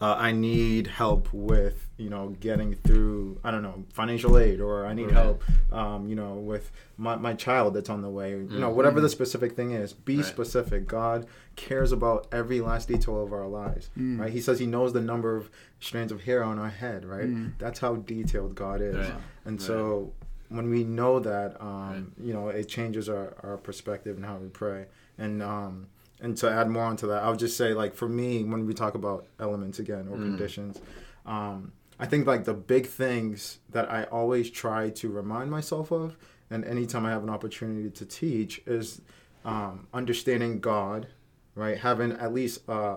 [0.00, 4.86] uh, I need help with you know getting through I don't know financial aid or
[4.86, 5.12] I need Right.
[5.14, 9.00] help um, you know with my, my child that's on the way you know whatever
[9.00, 10.24] the specific thing is be Right.
[10.24, 10.86] specific.
[10.86, 14.32] God cares about every last detail of our lives right?
[14.32, 17.58] He says he knows the number of strands of hair on our head right?
[17.58, 18.96] That's how detailed God is.
[18.96, 19.12] Right.
[19.44, 20.12] and so
[20.48, 24.48] when we know that um, you know it changes our, our perspective and how we
[24.48, 24.86] pray.
[25.18, 25.86] And um,
[26.20, 28.74] and to add more onto that, I would just say like for me when we
[28.74, 30.80] talk about elements again or conditions,
[31.26, 36.16] um, I think like the big things that I always try to remind myself of,
[36.50, 39.02] and anytime I have an opportunity to teach, is
[39.44, 41.08] um, understanding God,
[41.54, 41.78] right?
[41.78, 42.96] Having at least uh,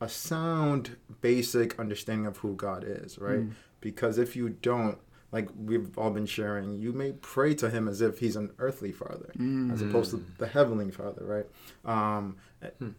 [0.00, 3.38] a sound, basic understanding of who God is, right?
[3.80, 4.98] Because if you don't,
[5.36, 8.92] like we've all been sharing, you may pray to Him as if He's an earthly
[8.92, 9.30] Father,
[9.72, 11.46] as opposed to the heavenly Father, right?
[11.94, 12.36] Um,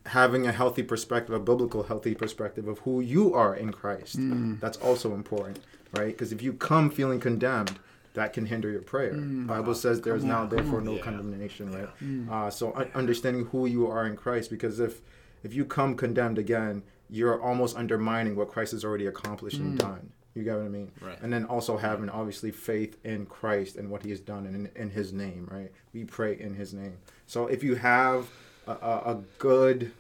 [0.06, 4.18] Having a healthy perspective, a biblical healthy perspective of who you are in Christ,
[4.64, 5.60] that's also important,
[5.98, 6.08] right?
[6.16, 7.80] Because if you come feeling condemned,
[8.14, 9.14] that can hinder your prayer.
[9.14, 9.48] Mm.
[9.48, 11.02] Bible says there's now therefore no Yeah.
[11.02, 11.90] condemnation, right?
[12.02, 12.30] Mm.
[12.30, 15.02] Uh, so understanding who you are in Christ, because if
[15.44, 19.80] if you come condemned again, you're almost undermining what Christ has already accomplished and Mm.
[19.88, 20.06] done.
[20.36, 20.92] You get what I mean?
[21.02, 21.18] Right.
[21.22, 24.90] And then also having obviously faith in Christ and what He has done in in
[24.92, 25.72] His name, right?
[25.94, 26.98] We pray in His name.
[27.26, 28.28] So if you have
[28.68, 29.92] a, a, good,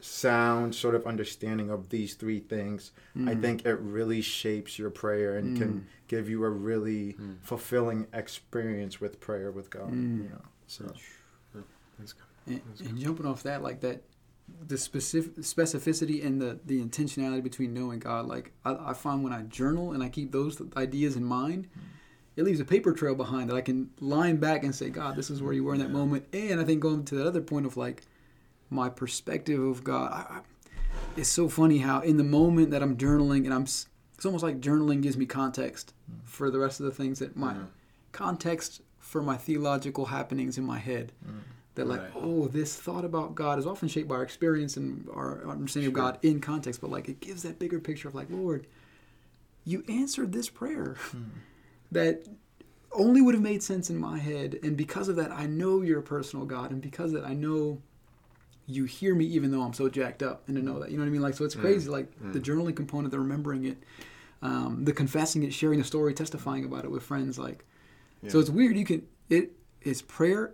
[0.00, 3.40] sound sort of understanding of these three things, I Mm.
[3.40, 5.58] think it really shapes your prayer and Mm.
[5.60, 7.36] can give you a really Mm.
[7.42, 9.90] fulfilling experience with prayer with God.
[9.92, 10.18] Mm.
[10.24, 10.92] You know, so.
[11.98, 12.24] That's good.
[12.46, 14.02] And, and jumping off that, like that,
[14.66, 18.26] the specific specificity and the the intentionality between knowing God.
[18.26, 21.68] Like I, I find when I journal and I keep those ideas in mind,
[22.36, 25.30] it leaves a paper trail behind that I can line back and say, God, this
[25.30, 26.26] is where you were in that moment.
[26.32, 28.02] And I think going to that other point of like
[28.70, 30.12] my perspective of God.
[30.12, 30.40] I, I,
[31.16, 34.60] it's so funny how in the moment that I'm journaling and I'm, it's almost like
[34.60, 36.28] journaling gives me context mm.
[36.28, 37.60] for the rest of the things that my Yeah.
[38.12, 41.40] context for my theological happenings in my head mm.
[41.78, 42.10] That like Right.
[42.14, 46.04] oh this thought about god is often shaped by our experience and our understanding Sure.
[46.06, 48.66] of god in context but like it gives that bigger picture of like lord
[49.64, 50.96] you answered this prayer
[51.92, 52.22] that
[52.92, 56.00] only would have made sense in my head and because of that i know you're
[56.00, 57.80] a personal god and because of that i know
[58.66, 61.02] you hear me even though i'm so jacked up and to know that you know
[61.02, 61.60] what i mean like so it's Mm.
[61.60, 62.32] crazy like Mm.
[62.32, 63.78] the journaling component the remembering it
[64.40, 67.64] um, the confessing it sharing the story testifying about it with friends like
[68.26, 68.76] so it's weird.
[68.76, 70.52] You can it is prayer,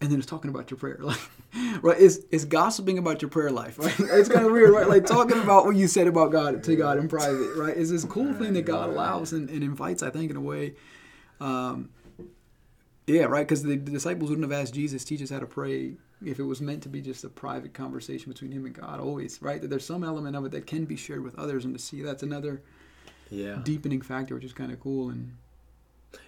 [0.00, 0.98] and then it's talking about your prayer.
[1.52, 2.00] Like, right?
[2.00, 3.78] It's it's gossiping about your prayer life.
[3.78, 3.94] Right?
[3.98, 4.88] It's kind of weird, right?
[4.88, 7.56] Like talking about what you said about God to God in private.
[7.56, 7.76] Right?
[7.76, 10.02] It's this cool thing that God allows and, and invites.
[10.02, 10.74] I think in a way.
[11.40, 11.90] Um,
[13.06, 13.46] yeah, right.
[13.46, 16.44] Because the, the disciples wouldn't have asked Jesus, "Teach us how to pray." If it
[16.44, 19.60] was meant to be just a private conversation between him and God, always right.
[19.60, 22.02] That there's some element of it that can be shared with others, and to see
[22.02, 22.62] that's another
[23.30, 23.58] Yeah.
[23.64, 25.08] deepening factor, which is kind of cool.
[25.08, 25.32] And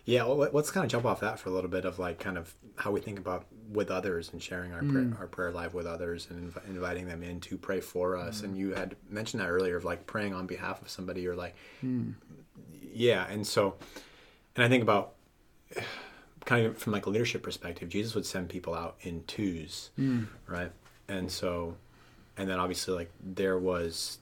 [0.04, 2.38] Yeah, well, let's kind of jump off that for a little bit of like kind
[2.38, 5.18] of how we think about with others and sharing our prayer, Mm.
[5.20, 8.42] our prayer life with others and inv- inviting them in to pray for us.
[8.42, 11.54] And you had mentioned that earlier of like praying on behalf of somebody or like,
[11.84, 12.14] mm,
[12.92, 13.26] yeah.
[13.28, 13.76] And so,
[14.56, 15.14] and I think about
[16.44, 20.26] kind of from like a leadership perspective, Jesus would send people out in twos, mm,
[20.46, 20.72] right?
[21.08, 21.76] And so,
[22.36, 24.18] and then obviously like there was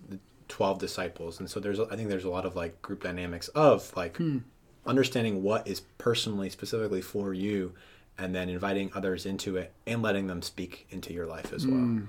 [0.49, 1.41] 12 disciples.
[1.41, 4.39] And so there's, I think there's a lot of like group dynamics of like, Hmm.
[4.87, 7.73] understanding what is personally specifically for you
[8.21, 11.81] and then inviting others into it and letting them speak into your life as well
[11.81, 12.09] mm.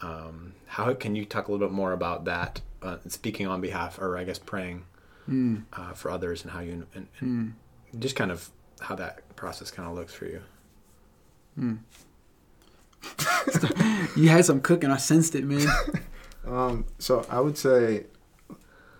[0.00, 3.98] um, how can you talk a little bit more about that uh, speaking on behalf
[3.98, 4.84] or i guess praying
[5.28, 5.64] Mm.
[5.72, 7.52] uh, for others and how you and, and Mm.
[7.98, 8.48] just kind of
[8.80, 10.40] how that process kind of looks for you
[11.58, 11.78] Mm.
[14.16, 14.90] you had some cooking.
[14.90, 15.66] I sensed it, man.
[16.46, 18.04] Um, so I would say,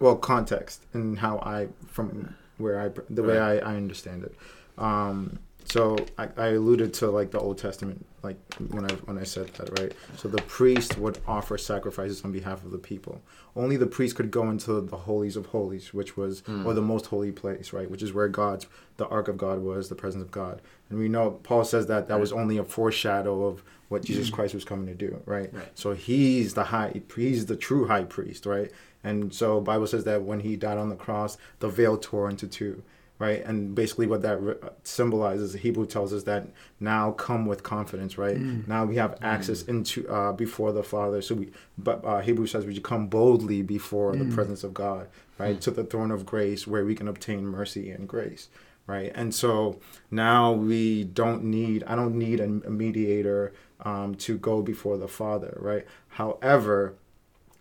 [0.00, 4.34] well, context and how I from where I the way I, I understand it.
[4.76, 8.36] Um, so I, I alluded to like the Old Testament, like
[8.70, 9.92] when I when I said that, right?
[10.16, 13.20] So the priest would offer sacrifices on behalf of the people.
[13.56, 16.66] Only the priest could go into the holies of holies, which was hmm.
[16.66, 17.90] or the most holy place, right?
[17.90, 20.62] Which is where God's the ark of God was, the presence of God.
[20.88, 24.06] And we know Paul says that that was only a foreshadow of what hmm.
[24.06, 25.52] Jesus Christ was coming to do, right?
[25.52, 25.78] Right.
[25.78, 28.70] So he's the high, he's the true high priest, right?
[29.02, 32.46] And so Bible says that when he died on the cross, the veil tore into
[32.48, 32.82] two,
[33.18, 33.44] right?
[33.44, 36.48] And basically what that re- symbolizes, Hebrew tells us that
[36.80, 38.38] now come with confidence, right?
[38.38, 41.22] Now we have access into uh, before the Father.
[41.22, 45.08] So we, but uh, Hebrew says we should come boldly before the presence of God,
[45.38, 45.60] right?
[45.62, 48.48] To the throne of grace where we can obtain mercy and grace.
[48.88, 49.80] Right, and so
[50.12, 51.82] now we don't need.
[51.88, 55.58] I don't need a, a mediator um, to go before the Father.
[55.60, 55.84] Right.
[56.06, 56.94] However,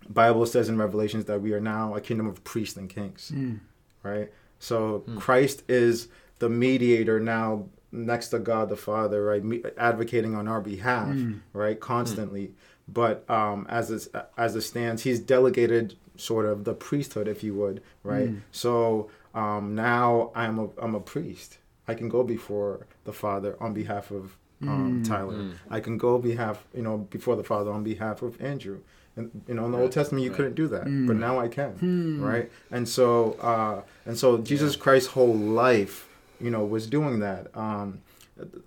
[0.08, 3.60] Bible says in Revelations that we are now a kingdom of priests and kings, Mm.
[4.04, 4.32] right?
[4.66, 6.08] So Christ is
[6.40, 9.44] the mediator now next to God the Father, right?
[9.44, 11.40] Me- advocating on our behalf, Mm.
[11.54, 11.80] right?
[11.80, 12.52] Constantly.
[12.88, 17.54] But um, as it, as it stands, he's delegated sort of the priesthood, if you
[17.56, 18.30] would, right?
[18.30, 18.42] Mm.
[18.52, 21.58] So um, now I'm a I'm a priest.
[21.88, 24.36] I can go before the Father on behalf of
[24.68, 25.08] um, Mm.
[25.08, 25.34] Tyler.
[25.36, 25.52] Mm.
[25.70, 28.80] I can go behalf, you know, before the Father on behalf of Andrew.
[29.18, 30.36] And you know, in the Right, Old Testament, you right.
[30.38, 31.08] couldn't do that, Mm.
[31.08, 32.22] but now I can, Hmm.
[32.22, 32.52] right?
[32.72, 36.08] And so, uh, and so, Jesus Christ's whole life,
[36.42, 37.48] you know, was doing that.
[37.56, 38.00] Um,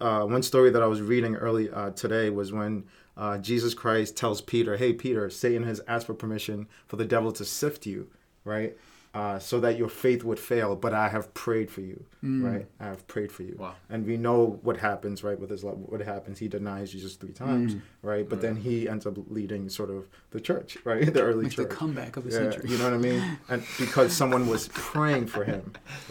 [0.00, 2.84] uh, one story that I was reading early uh, today was when
[3.18, 7.30] uh, Jesus Christ tells Peter, "Hey, Peter, Satan has asked for permission for the devil
[7.32, 8.06] to sift you,
[8.44, 8.74] right?"
[9.18, 10.70] Uh, so that your faith would fail.
[10.84, 11.98] But I have prayed for you,
[12.48, 12.66] right?
[12.84, 13.56] I have prayed for you.
[13.58, 13.74] Wow.
[13.92, 15.38] And we know what happens, right?
[15.42, 16.38] With his love, what happens?
[16.44, 17.70] He denies Jesus three times,
[18.10, 18.26] right?
[18.32, 20.00] But then he ends up leading sort of
[20.34, 21.12] the church, right?
[21.16, 22.70] The early Like the comeback of the Yeah, century.
[22.70, 23.22] you know what I mean?
[23.52, 25.64] And because someone was praying for him,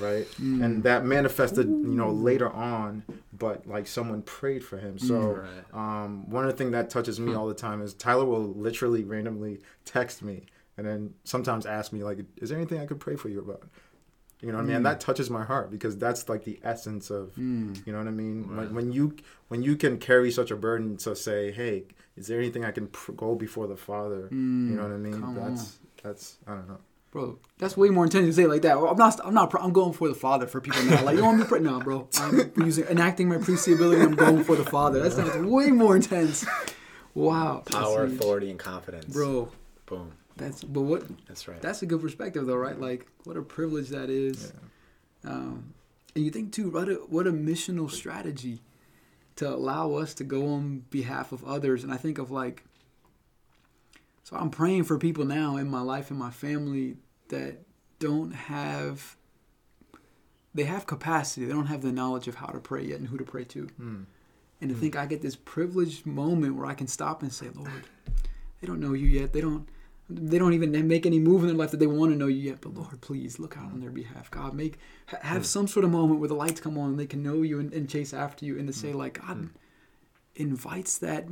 [0.08, 0.28] right?
[0.40, 3.04] And that manifested, you know, later on,
[3.46, 4.94] but like someone prayed for him.
[5.00, 5.18] So
[5.74, 6.04] Right.
[6.04, 9.04] um, one of the things that touches me all the time is Tyler will literally
[9.14, 10.38] randomly text me
[10.78, 13.64] and then sometimes ask me like, "Is there anything I could pray for you about?"
[14.42, 14.76] You know what I mean?
[14.78, 17.86] And that touches my heart because that's like the essence of, Mm.
[17.88, 18.56] you know what I mean?
[18.56, 19.16] Like when you
[19.48, 21.86] when you can carry such a burden to say, "Hey,
[22.16, 25.20] is there anything I can pr- go before the Father?" you know what I mean?
[25.22, 26.78] come That's that's I don't know.
[27.10, 28.78] Bro, that's way more intense to say it like that.
[28.78, 29.20] I'm not.
[29.26, 29.52] I'm not.
[29.60, 31.04] I'm going for the Father for people now.
[31.04, 31.60] Like you want me to pray?
[31.60, 32.08] No, bro.
[32.20, 34.02] I'm using enacting my priestly ability.
[34.04, 35.00] I'm going for the Father.
[35.02, 36.46] That sounds way more intense.
[37.16, 37.64] Wow.
[37.66, 39.12] Power, authority, and confidence.
[39.12, 39.50] bro.
[39.88, 40.12] Boom.
[40.38, 41.62] That's but what That's right.
[41.62, 42.80] that's a good perspective though, right?
[42.80, 44.54] Like what a privilege that is.
[45.26, 45.74] Um,
[46.16, 48.62] and you think too, what a what a missional strategy
[49.38, 51.84] to allow us to go on behalf of others.
[51.84, 52.64] And I think of like,
[54.24, 56.98] so I'm praying for people now in my life and my family
[57.30, 57.60] that
[58.00, 59.16] don't have.
[60.56, 61.46] They have capacity.
[61.46, 63.70] They don't have the knowledge of how to pray yet and who to pray to.
[64.60, 67.84] And to think I get this privileged moment where I can stop and say, Lord,
[68.60, 69.34] they don't know you yet.
[69.34, 69.70] They don't
[70.10, 72.50] they don't even make any move in their life that they want to know you
[72.50, 72.62] yet.
[72.62, 74.32] But Lord, please look out on their behalf.
[74.32, 75.44] God, make ha- have hmm.
[75.44, 77.74] some sort of moment where the lights come on and they can know you and,
[77.74, 78.98] and chase after you and to say hmm.
[78.98, 79.46] like God hmm.
[80.36, 81.28] invites that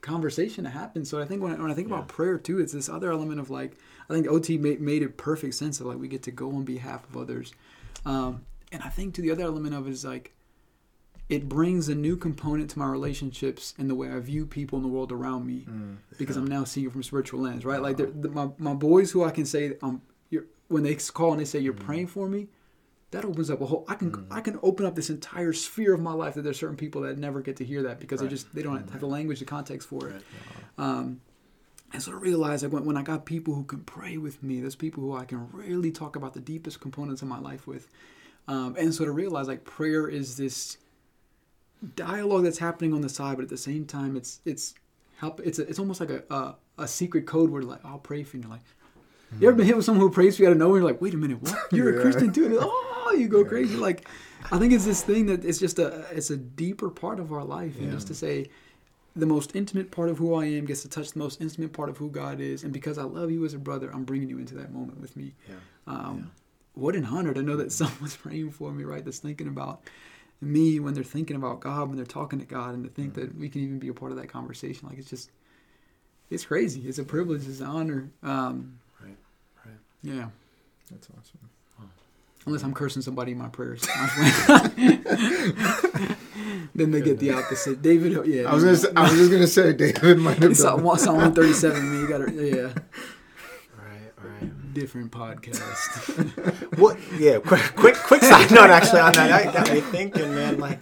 [0.00, 1.04] conversation to happen.
[1.04, 3.40] So I think when I, when I think about prayer too, it's this other element
[3.40, 3.76] of like
[4.08, 6.64] I think Oti made, made it perfect sense of like we get to go on
[6.64, 7.52] behalf of others,
[8.06, 10.32] um, and I think to the other element of it is like
[11.28, 14.82] it brings a new component to my relationships and the way I view people in
[14.82, 15.66] the world around me
[16.18, 17.82] because I'm now seeing it from a spiritual lens, right?
[17.82, 21.32] Like they're- the, my my boys who I can say um you're, when they call
[21.32, 22.48] and they say you're praying for me,
[23.10, 26.00] that opens up a whole I can I can open up this entire sphere of
[26.00, 28.54] my life that there's certain people that never get to hear that because they just
[28.54, 30.22] they don't have the language the context for it.
[30.78, 31.20] Um,
[31.92, 34.60] and so I realized that when, when I got people who can pray with me,
[34.60, 37.88] there's people who I can really talk about the deepest components of my life with.
[38.46, 40.76] Um, and so to realize like prayer is this
[41.94, 44.74] dialogue that's happening on the side, but at the same time, it's it's
[45.16, 45.40] help.
[45.40, 48.36] It's a, it's almost like a, a a secret code where like I'll pray for
[48.36, 48.42] you.
[48.42, 48.64] And you're like,
[49.40, 50.80] you ever been hit with someone who prays for you out of nowhere?
[50.80, 51.58] You're like, wait a minute, what?
[51.72, 52.46] You're a Christian too?
[52.46, 53.76] And oh, you go crazy.
[53.76, 54.08] Like,
[54.50, 57.44] I think it's this thing that it's just a it's a deeper part of our
[57.44, 58.48] life, and just to say.
[59.16, 61.88] The most intimate part of who I am gets to touch the most intimate part
[61.88, 64.38] of who God is, and because I love you as a brother, I'm bringing you
[64.38, 65.34] into that moment with me.
[65.48, 65.54] Yeah.
[65.88, 66.30] Um,
[66.74, 69.04] What an honor to know that someone's praying for me, right?
[69.04, 69.80] That's thinking about
[70.40, 73.36] me when they're thinking about God, when they're talking to God, and to think that
[73.36, 74.88] we can even be a part of that conversation.
[74.88, 75.30] Like it's just,
[76.30, 76.82] it's crazy.
[76.88, 77.46] It's a privilege.
[77.46, 78.10] It's an honor.
[78.22, 79.16] Um, Right,
[79.64, 79.74] right.
[80.02, 80.28] Yeah.
[80.90, 81.38] That's awesome.
[82.46, 83.82] Unless I'm cursing somebody in my prayers.
[86.74, 87.82] then they get the opposite.
[87.82, 88.50] David, yeah.
[88.50, 90.78] I was gonna say, I was just gonna say David might have It's done.
[90.78, 91.92] Psalm Psalm 137.
[91.92, 92.72] Me, you got to, yeah.
[94.72, 96.54] Different podcast.
[96.78, 96.98] What?
[97.18, 97.38] Yeah.
[97.38, 98.70] Quick, quick, quick side note.
[98.70, 100.58] Actually, on that, that got me thinking, man.
[100.58, 100.78] Like,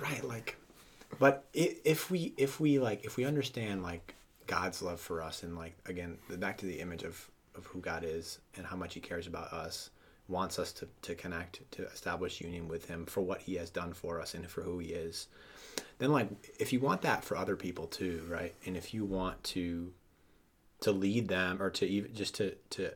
[0.00, 0.56] right, like,
[1.18, 4.14] but if we, if we like, if we understand like
[4.46, 8.04] God's love for us, and like again, back to the image of of who God
[8.04, 9.90] is and how much He cares about us,
[10.28, 13.92] wants us to to connect, to establish union with Him for what He has done
[13.92, 15.26] for us and for who He is.
[15.98, 18.54] Then, like, if you want that for other people too, right?
[18.66, 19.92] And if you want to
[20.80, 22.92] to lead them or to even just to to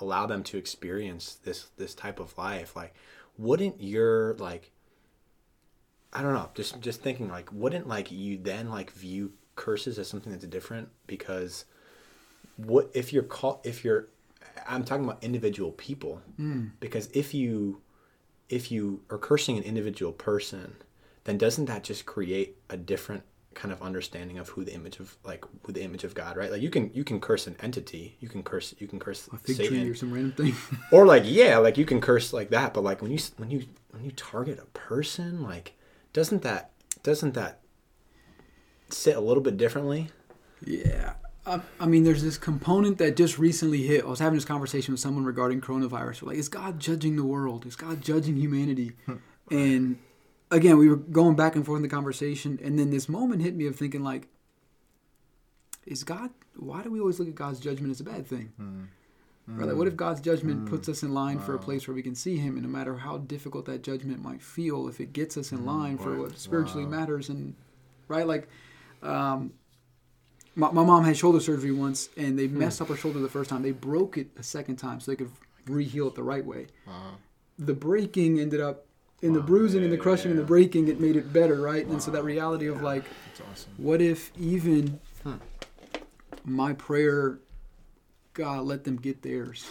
[0.00, 2.94] allow them to experience this this type of life like
[3.38, 4.70] wouldn't your like
[6.12, 10.08] i don't know just just thinking like wouldn't like you then like view curses as
[10.08, 10.90] something that's different?
[11.06, 11.64] Because
[12.56, 14.08] what if you're call if you're
[14.68, 16.22] i'm talking about individual people.
[16.36, 16.66] Hmm.
[16.78, 17.80] Because if you
[18.48, 20.76] if you are cursing an individual person
[21.24, 23.24] then doesn't that just create a different
[23.56, 26.52] kind of understanding of who the image of like who the image of god right
[26.52, 29.36] like you can you can curse an entity you can curse you can curse A
[29.38, 30.54] fig Satan tree or some random thing.
[30.92, 33.64] or like yeah like you can curse like that but like when you when you
[33.90, 35.72] when you target a person like
[36.12, 36.70] doesn't that
[37.02, 37.60] doesn't that
[38.90, 40.08] sit a little bit differently
[40.64, 41.14] Yeah.
[41.48, 44.02] I, I mean, there's this component that just recently hit.
[44.04, 46.22] I was having this conversation with someone regarding coronavirus.
[46.22, 47.64] We're like, is God judging the world?
[47.66, 48.92] Is God judging humanity?
[49.06, 49.14] Hmm.
[49.52, 49.98] and
[50.50, 53.54] again, we were going back and forth in the conversation, and then this moment hit
[53.54, 54.28] me of thinking, like,
[55.86, 56.30] is God?
[56.56, 58.52] Why do we always look at God's judgment as a bad thing?
[58.56, 58.84] Hmm.
[59.46, 59.66] Right?
[59.66, 59.78] Like, hmm.
[59.78, 60.66] what if God's judgment hmm.
[60.66, 62.96] puts us in line for a place where we can see Him, and no matter
[62.96, 66.86] how difficult that judgment might feel, if it gets us in line for what spiritually
[66.86, 67.54] matters, and
[68.08, 68.48] right, like,
[69.02, 69.52] um,
[70.54, 73.50] my, my mom had shoulder surgery once, and they messed up her shoulder the first
[73.50, 73.62] time.
[73.62, 76.68] They broke it a second time, so they could oh re-heal it the right way.
[77.58, 78.85] The breaking ended up
[79.22, 80.88] in the Wow, bruising and the yeah, crushing and the breaking.
[80.88, 81.86] It made it better, right?
[81.86, 83.04] And so that reality of like,
[83.50, 83.72] awesome.
[83.76, 85.34] what if even Hmm.
[86.44, 87.40] my prayer,
[88.34, 89.66] God, let them get theirs.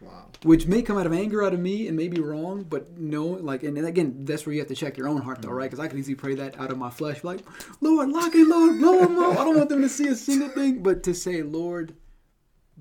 [0.00, 0.26] Wow.
[0.44, 3.24] which may come out of anger out of me and may be wrong, but no,
[3.26, 5.68] like, and again, that's where you have to check your own heart, though, right?
[5.68, 7.40] Because I could easily pray that out of my flesh, like,
[7.80, 9.32] Lord, lock it, Lord, blow them up.
[9.32, 11.96] I don't want them to see a single thing, but to say, Lord,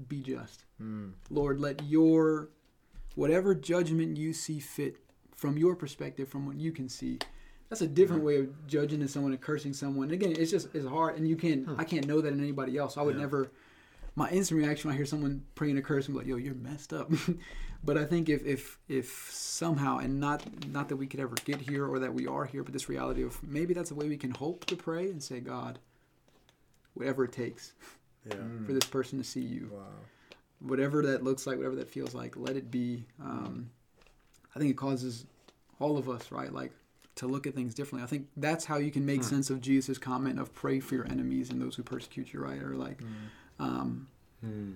[0.07, 0.63] be just.
[0.79, 1.13] Mm.
[1.31, 2.49] Lord, let your
[3.15, 4.97] whatever judgment you see fit
[5.37, 7.19] from your perspective, from what you can see.
[7.69, 10.11] That's a different way of judging to someone and cursing someone.
[10.11, 11.67] Again, it's just it's hard, and you can't.
[11.77, 12.97] I can't know that in anybody else.
[12.97, 13.21] I would Yeah.
[13.21, 13.51] never.
[14.15, 16.91] My instant reaction when I hear someone praying a curse, I'm like, "Yo, you're messed
[16.91, 17.11] up."
[17.83, 21.61] but I think if if if somehow, and not not that we could ever get
[21.61, 24.17] here or that we are here, but this reality of maybe that's a way we
[24.17, 25.77] can hope to pray and say, God,
[26.95, 27.73] whatever it takes
[28.25, 28.37] Yeah.
[28.65, 29.83] for this person to see you Wow.
[30.59, 33.05] whatever that looks like, whatever that feels like, let it be.
[33.21, 33.69] Um,
[34.57, 35.25] I think it causes
[35.79, 36.71] all of us, right, like
[37.15, 38.03] to look at things differently.
[38.03, 39.27] I think that's how you can make Hmm.
[39.29, 42.61] sense of Jesus' comment of pray for your enemies and those who persecute you, right?
[42.61, 43.01] Or like,
[43.59, 44.07] um,
[44.41, 44.71] Hmm.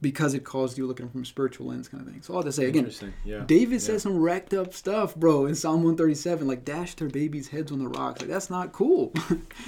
[0.00, 2.22] because it caused you looking from a spiritual lens, kind of thing.
[2.22, 2.90] So all to say again,
[3.24, 3.44] Yeah.
[3.46, 3.78] David Yeah.
[3.78, 7.78] says some wrecked up stuff, bro, in Psalm 137, like dash their babies' heads on
[7.78, 8.20] the rocks.
[8.20, 9.10] Like that's not cool.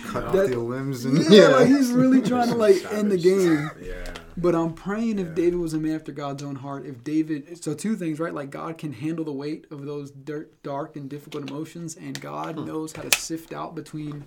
[0.07, 3.19] Cut off That- their limbs and yeah, like he's really trying to like end the
[3.19, 3.71] game.
[3.83, 4.13] Yeah.
[4.37, 5.35] But I'm praying if Yeah.
[5.35, 8.35] David was a man after God's own heart, if David, so two things, right?
[8.35, 12.57] Like God can handle the weight of those dirt, dark and difficult emotions, and God
[12.67, 14.27] knows how to sift out between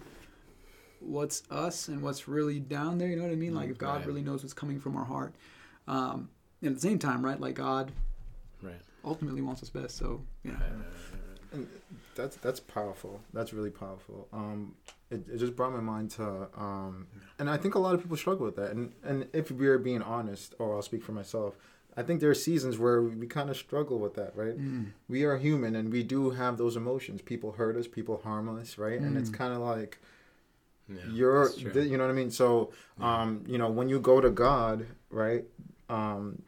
[0.99, 3.09] what's us and what's really down there.
[3.09, 3.53] You know what I mean?
[3.53, 4.07] Like if God Right.
[4.07, 5.35] really knows what's coming from our heart.
[5.87, 6.29] Um,
[6.61, 7.39] and at the same time, right?
[7.39, 7.91] Like God
[8.61, 8.81] Right.
[9.03, 9.97] ultimately wants us best.
[9.97, 10.61] So yeah, Right,
[11.51, 11.99] right, right, right.
[12.15, 13.21] That's that's powerful.
[13.33, 14.27] That's really powerful.
[14.33, 14.75] Um,
[15.09, 17.07] it, it just brought my mind to, um,
[17.39, 18.71] and I think a lot of people struggle with that.
[18.71, 21.55] And and if we're being honest, or I'll speak for myself,
[21.95, 24.57] I think there are seasons where we kind of struggle with that, right?
[24.59, 24.87] Mm.
[25.07, 27.21] We are human, and we do have those emotions.
[27.21, 28.99] People hurt us, people harm us, right?
[28.99, 29.33] And it's Mm.
[29.33, 29.99] kind of like
[30.89, 32.31] Yeah, you're, th- you know what I mean.
[32.31, 33.21] So, Yeah.
[33.23, 35.43] um, you know, when you go to God, right?
[35.89, 36.41] Um,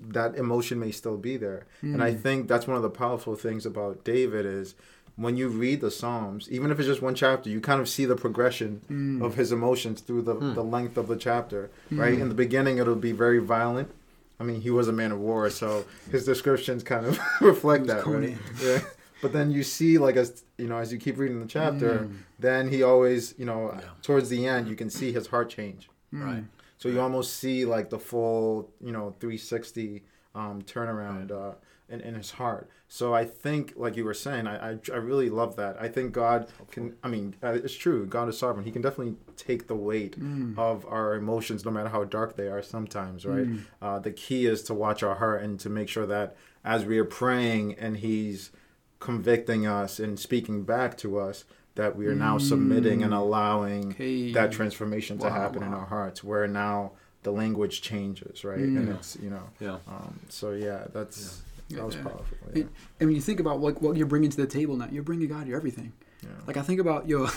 [0.00, 1.66] that emotion may still be there.
[1.82, 2.20] And I Mm.
[2.20, 4.74] think that's one of the powerful things about David is
[5.16, 8.06] when you read the Psalms, even if it's just one chapter, you kind of see
[8.06, 9.22] the progression Mm.
[9.22, 10.54] of his emotions through the, Hmm.
[10.54, 12.16] the length of the chapter, right?
[12.16, 12.22] Mm.
[12.22, 13.90] In the beginning, it'll be very violent.
[14.38, 17.92] I mean, he was a man of war, so his descriptions kind of reflect He
[17.92, 18.38] was that, right?
[18.62, 18.80] Yeah.
[19.20, 22.12] But then you see, like, as you know, as you keep reading the chapter, Mm.
[22.38, 23.80] then he always, you know, Yeah.
[24.00, 25.90] towards the end, you can see his heart change.
[26.14, 26.24] Mm.
[26.24, 26.44] Right.
[26.80, 30.02] So you almost see like the full, you know, 360
[30.34, 31.54] um, turnaround uh,
[31.90, 32.70] in, in his heart.
[32.88, 35.76] So I think, like you were saying, I, I, I really love that.
[35.78, 38.06] I think God can, I mean, uh, it's true.
[38.06, 38.64] God is sovereign.
[38.64, 40.58] He can definitely take the weight Mm.
[40.58, 43.46] of our emotions, no matter how dark they are sometimes, right?
[43.46, 43.60] Mm.
[43.82, 46.96] Uh, the key is to watch our heart and to make sure that as we
[46.98, 48.52] are praying and He's
[49.00, 51.44] convicting us and speaking back to us,
[51.76, 53.18] that we are now submitting and Mm.
[53.18, 54.32] allowing Okay.
[54.32, 56.92] that transformation to Wow, happen in our hearts where now
[57.22, 58.94] the language changes right and Mm.
[58.96, 59.76] it's you know Yeah.
[59.88, 62.02] um, so yeah that's that was Yeah.
[62.02, 62.64] powerful It- yeah.
[62.98, 65.28] And when you think about what, what you're bringing to the table now, you're bringing
[65.28, 65.92] God your everything.
[66.22, 66.30] yeah.
[66.46, 67.28] Like I think about yo,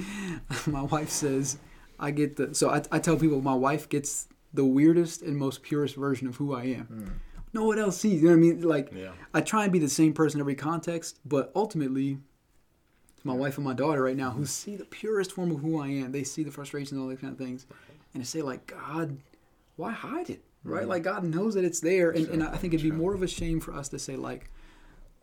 [0.66, 1.58] my wife says
[1.98, 5.62] I get the so I, I tell people my wife gets the weirdest and most
[5.62, 6.86] purest version of who I am.
[6.86, 7.08] Mm.
[7.54, 8.22] No one else sees.
[8.22, 8.62] You know what I mean?
[8.62, 9.12] Like Yeah.
[9.34, 12.18] I try and be the same person in every context, but ultimately,
[13.22, 15.80] it's my wife and my daughter right now who see the purest form of who
[15.80, 16.10] I am.
[16.10, 17.66] They see the frustrations and all those kind of things,
[18.12, 19.16] and they say like, God,
[19.76, 20.42] why hide it?
[20.64, 20.84] Right?
[20.84, 20.88] Mhm.
[20.88, 22.98] Like God knows that it's there, and, and I think it'd be sure.
[22.98, 24.50] more of a shame for us to say like,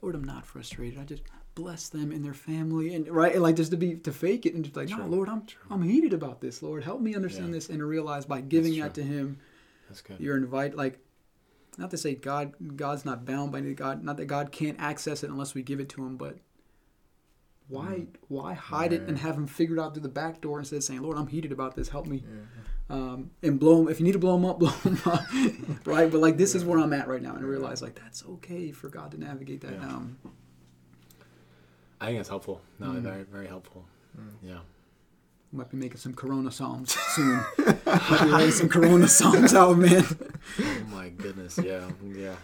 [0.01, 0.97] Lord, I'm not frustrated.
[0.97, 1.23] I just
[1.55, 4.53] bless them and their family, and right, and like just to be to fake it
[4.53, 5.61] and just like, no, Lord, I'm true.
[5.69, 6.63] I'm heated about this.
[6.63, 7.53] Lord, help me understand Yeah.
[7.55, 9.03] this and to realize by giving that to.
[9.03, 9.39] Him,
[9.89, 10.21] That's good.
[10.21, 10.99] you're invited like
[11.77, 15.23] not to say god god's not bound by any god not that god can't access
[15.23, 16.37] it unless we give it to him but
[17.69, 20.83] why why hide it and have him figured out through the back door instead of
[20.83, 22.95] saying lord i'm heated about this help me Yeah.
[22.95, 25.21] um, and blow him if you need to blow him up blow him up
[25.85, 28.25] right but like this is where i'm at right now and I realize like that's
[28.25, 29.87] okay for god to navigate that Yeah.
[29.87, 30.17] um
[32.01, 32.61] I think that's helpful.
[32.79, 33.01] No, Mm.
[33.01, 33.83] very, very helpful.
[34.41, 34.59] Yeah.
[35.51, 37.85] might be making some corona psalms soon might
[38.23, 40.05] be writing some corona psalms out man
[40.59, 41.57] Oh my goodness.
[41.61, 41.89] Yeah.
[42.05, 42.35] Yeah.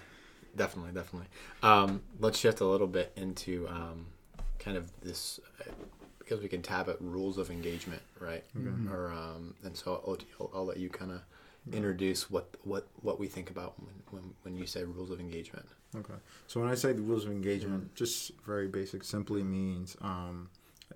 [0.58, 0.92] Definitely.
[0.92, 1.30] Definitely.
[1.64, 4.08] Um, let's shift a little bit into um,
[4.66, 5.72] kind of this uh,
[6.20, 8.44] because we can tab at rules of engagement, right?
[8.58, 8.92] Mhm.
[8.92, 11.22] Or um, and so I'll, I'll, I'll let you kind of
[11.72, 15.66] introduce what what what we think about when, when when you say rules of engagement.
[15.96, 16.14] okay
[16.48, 20.50] so when i say the rules of engagement just very basic simply means um,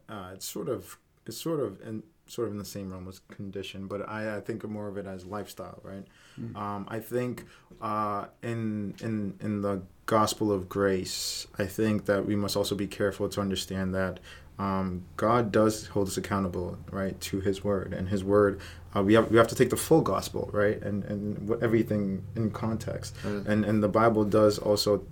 [0.10, 3.20] uh, it's sort of it's sort of and sort of in the same realm as
[3.30, 6.06] condition, but I, I think more of it as lifestyle, right?
[6.40, 6.56] Mm.
[6.56, 7.46] Um, I think
[7.82, 12.88] uh, in in in the gospel of grace, I think that we must also be
[12.88, 14.20] careful to understand that
[14.60, 18.60] um, God does hold us accountable, right, to His word, and His word.
[18.96, 22.24] Uh, we have we have to take the full gospel, right, and and what, everything
[22.36, 23.48] in context, Mm.
[23.48, 25.04] and and the Bible does also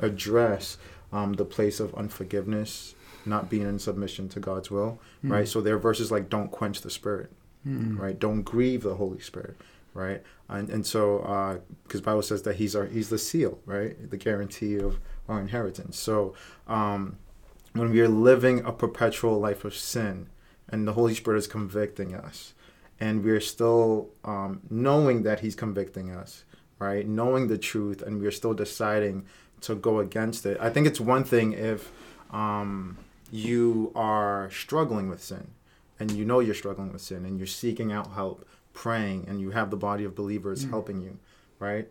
[0.00, 0.78] address
[1.12, 2.94] um, the place of unforgiveness,
[3.26, 5.30] not being in submission to God's will, Mm.
[5.32, 5.48] right.
[5.48, 7.30] So there are verses like "Don't quench the Spirit,"
[7.66, 7.98] Mm.
[7.98, 8.18] right?
[8.18, 9.56] Don't grieve the Holy Spirit,
[9.94, 10.22] right?
[10.48, 14.10] And and so because Bible says that he's our he's the seal, right?
[14.10, 14.98] The guarantee of
[15.28, 15.98] our inheritance.
[15.98, 16.34] So
[16.66, 17.16] um,
[17.74, 20.26] when we are living a perpetual life of sin,
[20.68, 22.54] and the Holy Spirit is convicting us,
[22.98, 26.44] and we're still um, knowing that He's convicting us,
[26.78, 27.06] right?
[27.06, 29.24] Knowing the truth, and we're still deciding
[29.60, 30.56] to go against it.
[30.60, 31.92] I think it's one thing if
[32.32, 32.96] um,
[33.30, 35.48] you are struggling with sin
[35.98, 39.50] and you know you're struggling with sin and you're seeking out help, praying, and you
[39.50, 40.70] have the body of believers Mm.
[40.70, 41.18] helping you,
[41.58, 41.88] right?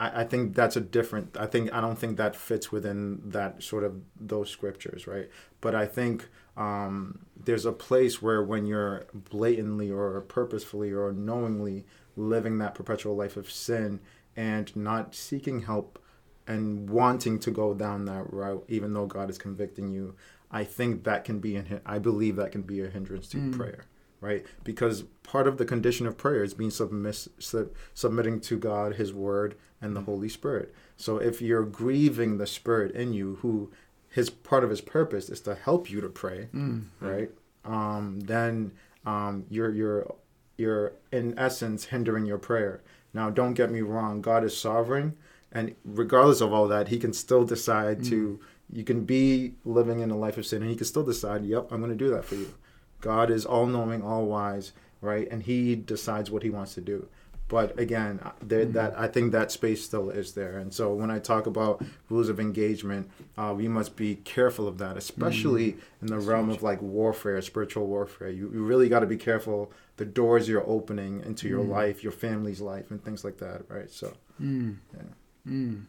[0.00, 1.36] I, I think that's a different.
[1.38, 5.30] I think I don't think that fits within that sort of those scriptures, right?
[5.60, 11.86] But I think um, there's a place where when you're blatantly or purposefully or knowingly
[12.16, 14.00] living that perpetual life of sin
[14.36, 15.98] and not seeking help
[16.46, 20.14] and wanting to go down that route, even though God is convicting you,
[20.50, 23.52] I think that can be, an, I believe that can be a hindrance to Mm.
[23.56, 23.84] prayer,
[24.20, 24.46] right?
[24.64, 29.12] Because part of the condition of prayer is being submiss, sub, submitting to God, His
[29.12, 30.74] Word, and the Holy Spirit.
[30.96, 33.70] So if you're grieving the Spirit in you, who
[34.08, 36.84] His part of His purpose is to help you to pray, Mm.
[37.00, 37.30] right?
[37.64, 38.72] Um, then
[39.04, 40.14] um, you're you're
[40.56, 42.80] you're in essence hindering your prayer.
[43.14, 44.20] Now, don't get me wrong.
[44.22, 45.16] God is sovereign,
[45.52, 48.40] and regardless of all that, He can still decide to.
[48.72, 51.72] You can be living in a life of sin, and He can still decide, "Yep,
[51.72, 52.52] I'm going to do that for you."
[53.00, 55.28] God is all knowing, all wise, right?
[55.30, 57.08] And He decides what He wants to do.
[57.48, 60.58] But again, there, that I think that space still is there.
[60.58, 63.08] And so when I talk about rules of engagement,
[63.38, 67.86] uh, we must be careful of that, especially in the realm of like warfare, spiritual
[67.86, 68.28] warfare.
[68.28, 71.70] You, you really got to be careful the doors you're opening into your Mm.
[71.70, 73.90] life, your family's life, and things like that, right?
[73.90, 74.76] So Mm.
[74.94, 75.02] Yeah.
[75.50, 75.82] Mm.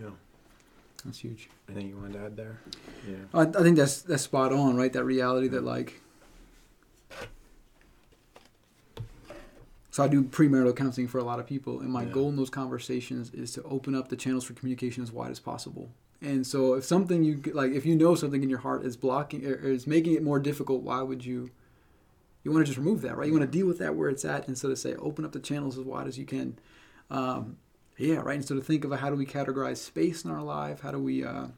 [0.00, 0.10] Yeah.
[1.04, 1.48] That's huge.
[1.68, 2.58] Anything you wanted to add there?
[3.06, 3.16] Yeah.
[3.32, 4.92] I, I think that's that's spot on, right?
[4.92, 6.00] That reality that like.
[9.90, 12.10] So I do premarital counseling for a lot of people, and my Yeah.
[12.10, 15.40] goal in those conversations is to open up the channels for communication as wide as
[15.40, 15.90] possible.
[16.20, 19.44] And so, if something you like, if you know something in your heart is blocking
[19.46, 21.50] or is making it more difficult, why would you?
[22.44, 23.26] You want to just remove that, right?
[23.26, 25.40] You want to deal with that where it's at, instead of say open up the
[25.40, 26.58] channels as wide as you can.
[27.10, 27.56] Um,
[27.98, 28.36] yeah, right.
[28.36, 30.80] And so to think of how do we categorize space in our life?
[30.80, 31.48] How do we uh,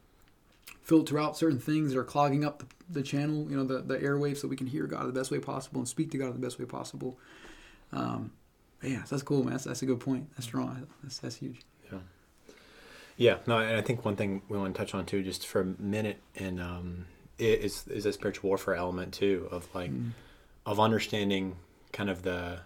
[0.83, 3.97] filter out certain things that are clogging up the, the channel, you know, the, the
[3.97, 6.39] airwaves so we can hear God the best way possible and speak to God the
[6.39, 7.17] best way possible.
[7.93, 8.31] Um,
[8.83, 9.51] yeah, so that's cool, man.
[9.53, 10.29] That's, that's a good point.
[10.35, 10.87] That's strong.
[11.03, 11.61] That's, that's huge.
[11.91, 11.99] Yeah,
[13.17, 13.37] Yeah.
[13.45, 15.65] no, and I think one thing we want to touch on too, just for a
[15.81, 17.05] minute, and um,
[17.37, 20.11] is is a spiritual warfare element too of like Mm.
[20.65, 21.57] of understanding
[21.93, 22.59] kind of the.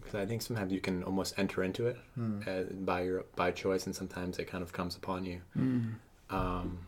[0.00, 2.40] Because I think sometimes you can almost enter into it hmm.
[2.46, 5.40] uh, by your by choice, and sometimes it kind of comes upon you.
[5.56, 5.94] Mm.
[6.30, 6.78] Um,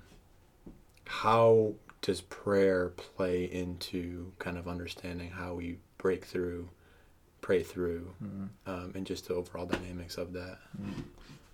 [1.06, 6.68] how does prayer play into kind of understanding how we break through,
[7.40, 8.44] pray through, Hmm.
[8.66, 10.58] um, and just the overall dynamics of that?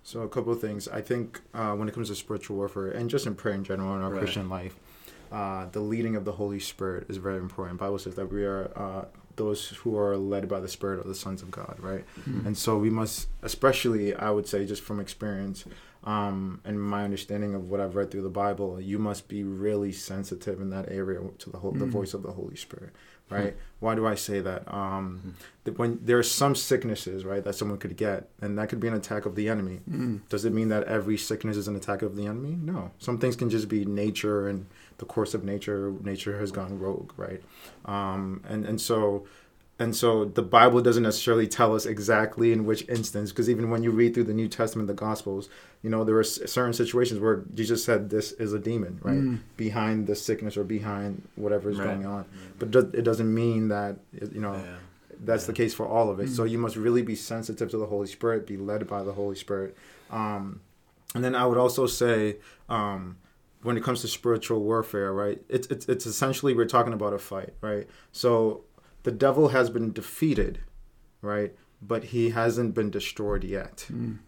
[0.03, 0.87] So a couple of things.
[0.87, 3.95] I think uh, when it comes to spiritual warfare and just in prayer in general
[3.95, 4.19] in our Right.
[4.19, 4.75] Christian life,
[5.31, 7.79] uh, the leading of the Holy Spirit is very important.
[7.79, 9.05] Bible says that we are uh,
[9.35, 12.03] those who are led by the Spirit of the sons of God, right?
[12.27, 12.45] Mm.
[12.47, 15.65] And so we must, especially I would say, just from experience
[16.03, 19.91] um, and my understanding of what I've read through the Bible, you must be really
[19.91, 21.89] sensitive in that area to the whole, the Mm.
[21.89, 22.89] voice of the Holy Spirit,
[23.29, 23.55] right?
[23.79, 24.63] Why do I say that?
[24.73, 25.31] Um, Mhm.
[25.65, 28.87] that when there are some sicknesses, right, that someone could get, and that could be
[28.87, 29.81] an attack of the enemy.
[29.89, 30.21] Mm.
[30.27, 32.57] Does it mean that every sickness is an attack of the enemy?
[32.59, 32.91] No.
[32.97, 34.65] Some things can just be nature and
[35.01, 35.91] the course of nature.
[36.03, 37.41] Nature has gone rogue, right?
[37.85, 39.25] Um, and and so
[39.79, 43.81] and so the Bible doesn't necessarily tell us exactly in which instance, because even when
[43.81, 45.49] you read through the New Testament, the Gospels,
[45.81, 49.39] you know there are certain situations where Jesus said this is a demon, right, Mm.
[49.57, 51.85] behind the sickness or behind whatever is Right.
[51.87, 52.25] going on.
[52.59, 53.97] But it does- it doesn't mean that
[54.31, 54.77] you know Yeah.
[55.25, 56.29] that's the case for all of it.
[56.29, 56.49] So Mm.
[56.51, 59.75] you must really be sensitive to the Holy Spirit, be led by the Holy Spirit.
[60.11, 60.59] Um,
[61.15, 62.37] and then I would also say,
[62.69, 63.17] um,
[63.63, 65.41] when it comes to spiritual warfare, right?
[65.49, 67.87] It's, it's it's essentially we're talking about a fight, right?
[68.11, 68.63] So
[69.03, 70.59] the devil has been defeated,
[71.21, 71.53] right?
[71.81, 74.19] But he hasn't been destroyed yet Mm.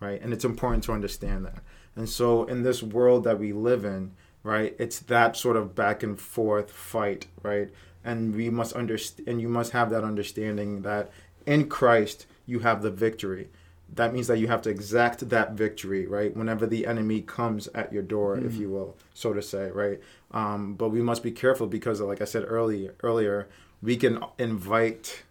[0.00, 0.20] right?
[0.22, 1.62] And it's important to understand that.
[1.96, 4.12] And so, in this world that we live in,
[4.42, 7.70] right, it's that sort of back and forth fight, right?
[8.02, 11.10] and we must understand and you must have that understanding that
[11.44, 13.50] in Christ you have the victory
[13.94, 17.92] that means that you have to exact that victory right whenever the enemy comes at
[17.92, 18.46] your door mm.
[18.46, 20.00] if you will so to say right
[20.32, 23.48] um, but we must be careful because like i said earlier earlier
[23.82, 25.22] we can invite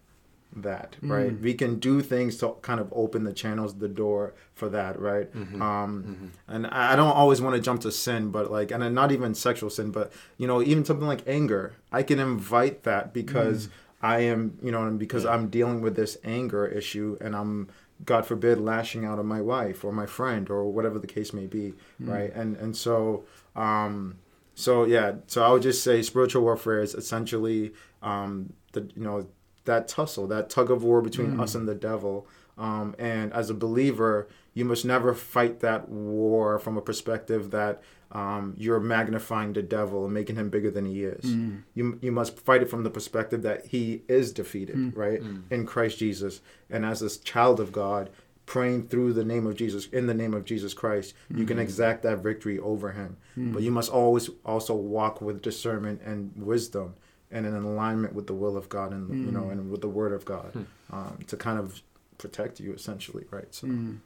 [0.54, 1.40] that right mm.
[1.42, 5.32] we can do things to kind of open the channels the door for that right
[5.32, 5.62] mm-hmm.
[5.62, 6.52] Um, mm-hmm.
[6.52, 9.70] and i don't always want to jump to sin but like and not even sexual
[9.70, 13.70] sin but you know even something like anger i can invite that because mm.
[14.02, 15.30] i am you know because yeah.
[15.30, 17.68] i'm dealing with this anger issue and i'm
[18.04, 21.46] god forbid lashing out at my wife or my friend or whatever the case may
[21.46, 22.08] be mm.
[22.08, 23.24] right and and so
[23.56, 24.16] um
[24.54, 27.72] so yeah so i would just say spiritual warfare is essentially
[28.02, 29.26] um the you know
[29.64, 31.40] that tussle, that tug of war between mm.
[31.40, 32.26] us and the devil.
[32.58, 37.82] Um, and as a believer, you must never fight that war from a perspective that
[38.12, 41.24] um, you're magnifying the devil and making him bigger than he is.
[41.24, 41.62] Mm.
[41.74, 44.96] You, you must fight it from the perspective that he is defeated, mm.
[44.96, 45.42] right, mm.
[45.50, 46.40] in Christ Jesus.
[46.68, 48.10] And as a child of God,
[48.46, 51.60] praying through the name of Jesus, in the name of Jesus Christ, you can mm-hmm.
[51.60, 53.16] exact that victory over him.
[53.38, 53.52] Mm.
[53.52, 56.94] But you must always also walk with discernment and wisdom
[57.30, 59.26] and in alignment with the will of God and mm.
[59.26, 59.52] you know mm.
[59.52, 60.66] and with the Word of God mm.
[60.90, 61.80] um, to kind of
[62.18, 63.54] protect you essentially, right?
[63.54, 63.98] So, mm.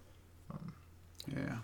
[0.51, 0.73] um,
[1.27, 1.57] yeah.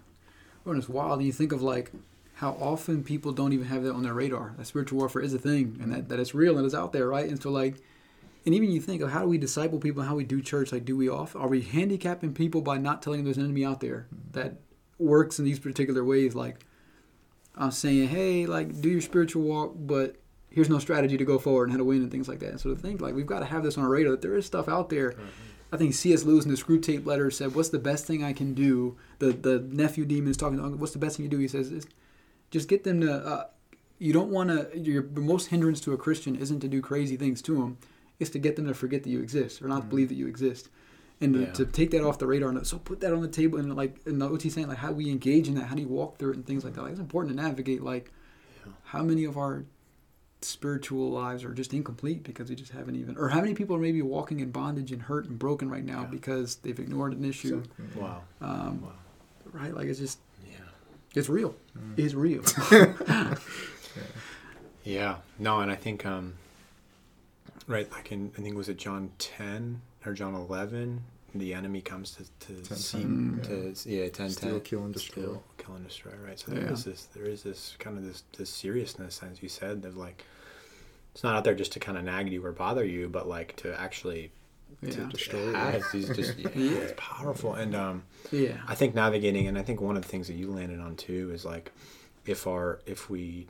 [0.64, 1.18] Well, it's wild.
[1.18, 1.92] And you think of like
[2.40, 4.54] how often people don't even have that on their radar.
[4.56, 7.06] That spiritual warfare is a thing, and that, that it's real and it's out there,
[7.06, 7.28] right?
[7.28, 7.76] And so like,
[8.46, 10.72] and even you think of how do we disciple people, how we do church?
[10.72, 11.36] Like, do we off?
[11.36, 14.54] Are we handicapping people by not telling them there's an enemy out there that
[14.98, 16.34] works in these particular ways?
[16.34, 16.64] Like,
[17.56, 20.16] I'm saying, hey, like, do your spiritual walk, but
[20.48, 22.52] here's no strategy to go forward and how to win and things like that.
[22.52, 24.34] And so to think like we've got to have this on our radar that there
[24.34, 25.10] is stuff out there.
[25.10, 25.26] Mm-hmm.
[25.72, 26.24] I think C.S.
[26.24, 29.60] Lewis in the Screwtape letter said, "What's the best thing I can do?" The the
[29.60, 30.56] nephew demon is talking.
[30.56, 31.38] To, What's the best thing you do?
[31.38, 31.86] He says,
[32.50, 33.44] "Just get them to." Uh,
[33.98, 34.78] you don't want to.
[34.78, 37.78] Your most hindrance to a Christian isn't to do crazy things to them.
[38.18, 39.90] It's to get them to forget that you exist or not mm-hmm.
[39.90, 40.68] believe that you exist,
[41.20, 41.46] and yeah.
[41.46, 42.48] to, to, take that off the radar.
[42.48, 44.92] And so put that on the table and like and what he's saying, like how
[44.92, 46.82] we engage in that, how do you walk through it, and things like that.
[46.82, 47.82] Like it's important to navigate.
[47.82, 48.12] Like
[48.66, 48.72] yeah.
[48.84, 49.64] how many of our
[50.42, 53.80] spiritual lives are just incomplete because we just haven't even or how many people are
[53.80, 56.06] maybe walking in bondage and hurt and broken right now yeah.
[56.06, 57.62] because they've ignored an issue
[57.94, 58.22] wow.
[58.40, 58.92] Um, wow
[59.52, 60.18] right like it's just
[61.14, 61.98] it's real mm.
[61.98, 63.34] it's real yeah.
[64.84, 66.34] yeah no and i think um
[67.66, 71.02] right like in i think was it john 10 or john 11
[71.34, 74.84] the enemy comes to to 10, seek 10, to yeah, yeah 10 Steal, 10 kill
[74.84, 76.72] and destroy Steal, kill and destroy right so there yeah.
[76.72, 80.24] is this there is this kind of this this seriousness as you said of like
[81.12, 83.54] it's not out there just to kind of nag you or bother you but like
[83.56, 84.30] to actually
[84.82, 84.90] yeah.
[84.90, 89.62] to destroy it just yeah, it's powerful and um yeah i think navigating and i
[89.62, 91.72] think one of the things that you landed on too is like
[92.26, 93.46] if our if we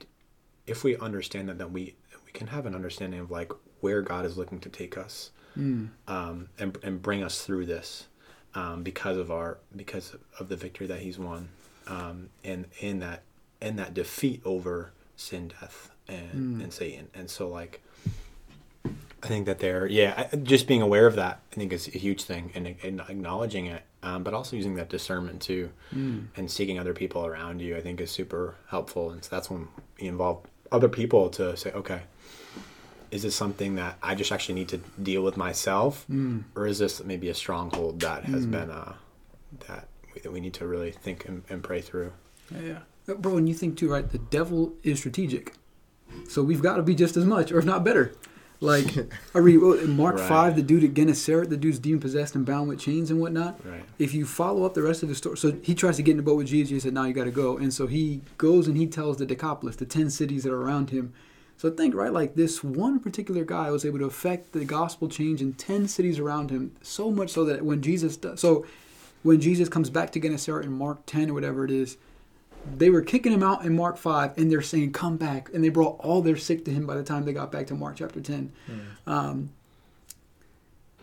[0.67, 4.25] if we understand that then we we can have an understanding of like where god
[4.25, 5.89] is looking to take us mm.
[6.09, 8.07] um, and and bring us through this
[8.55, 11.49] um, because of our because of the victory that He's won,
[11.87, 13.23] um, and in that
[13.61, 16.63] in that defeat over sin, death, and mm.
[16.63, 17.09] and Satan.
[17.15, 17.83] And so like.
[19.23, 21.41] I think that they're yeah, just being aware of that.
[21.53, 24.89] I think is a huge thing, and, and acknowledging it, um, but also using that
[24.89, 26.27] discernment too, mm.
[26.37, 27.77] and seeking other people around you.
[27.77, 29.69] I think is super helpful, and so that's when
[29.99, 32.03] you involve other people to say, okay,
[33.11, 36.45] is this something that I just actually need to deal with myself, mm.
[36.55, 38.53] or is this maybe a stronghold that has mm.
[38.53, 38.95] been uh,
[39.69, 42.13] that we, that we need to really think and, and pray through?
[42.59, 43.37] Yeah, uh, bro.
[43.37, 44.09] And you think too, right?
[44.09, 45.55] The devil is strategic,
[46.29, 48.15] so we've got to be just as much, or if not better.
[48.61, 48.97] Like
[49.35, 50.29] I read Mark right.
[50.29, 53.61] five, the dude at Gennesaret, the dude's demon possessed and bound with chains and whatnot.
[53.65, 53.83] Right.
[53.99, 56.17] If you follow up the rest of the story, so he tries to get in
[56.19, 56.71] the boat with Jesus.
[56.71, 59.27] He said, "Now you got to go," and so he goes and he tells the
[59.27, 61.13] Decapolis, the ten cities that are around him,
[61.61, 65.43] so think, right, like this one particular guy was able to affect the gospel change
[65.43, 68.65] in 10 cities around him, so much so that when Jesus does, so
[69.23, 71.99] when Jesus comes back to Gennesaret in Mark 10 or whatever it is,
[72.77, 75.51] they were kicking him out in Mark 5 and they're saying, come back.
[75.53, 77.75] And they brought all their sick to him by the time they got back to
[77.75, 78.53] Mark chapter 10.
[78.69, 79.11] Mm.
[79.11, 79.51] Um,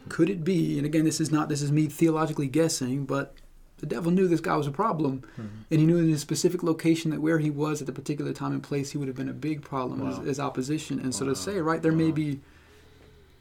[0.10, 3.34] could it be, and again, this is not, this is me theologically guessing, but
[3.80, 5.48] the devil knew this guy was a problem, mm-hmm.
[5.70, 8.52] and he knew in his specific location that where he was at the particular time
[8.52, 10.20] and place, he would have been a big problem wow.
[10.22, 10.98] as, as, opposition.
[10.98, 11.12] And wow.
[11.12, 11.98] so to say, right, there wow.
[11.98, 12.40] may be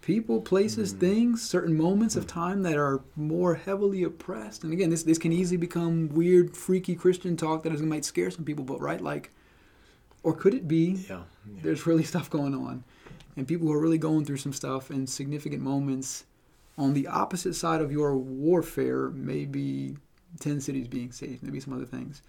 [0.07, 1.01] people, places, mm-hmm.
[1.01, 4.63] things, certain moments of time that are more heavily oppressed.
[4.63, 8.45] And again, this this can easily become weird, freaky Christian talk that might scare some
[8.45, 8.65] people.
[8.65, 9.33] But right, like,
[10.23, 11.05] or could it be?
[11.09, 11.23] Yeah.
[11.45, 11.61] yeah.
[11.61, 12.85] There's really stuff going on,
[13.37, 16.25] and people who are really going through some stuff and significant moments.
[16.79, 19.97] On the opposite side of your warfare, maybe
[20.41, 22.21] 10 cities being saved, maybe some other things.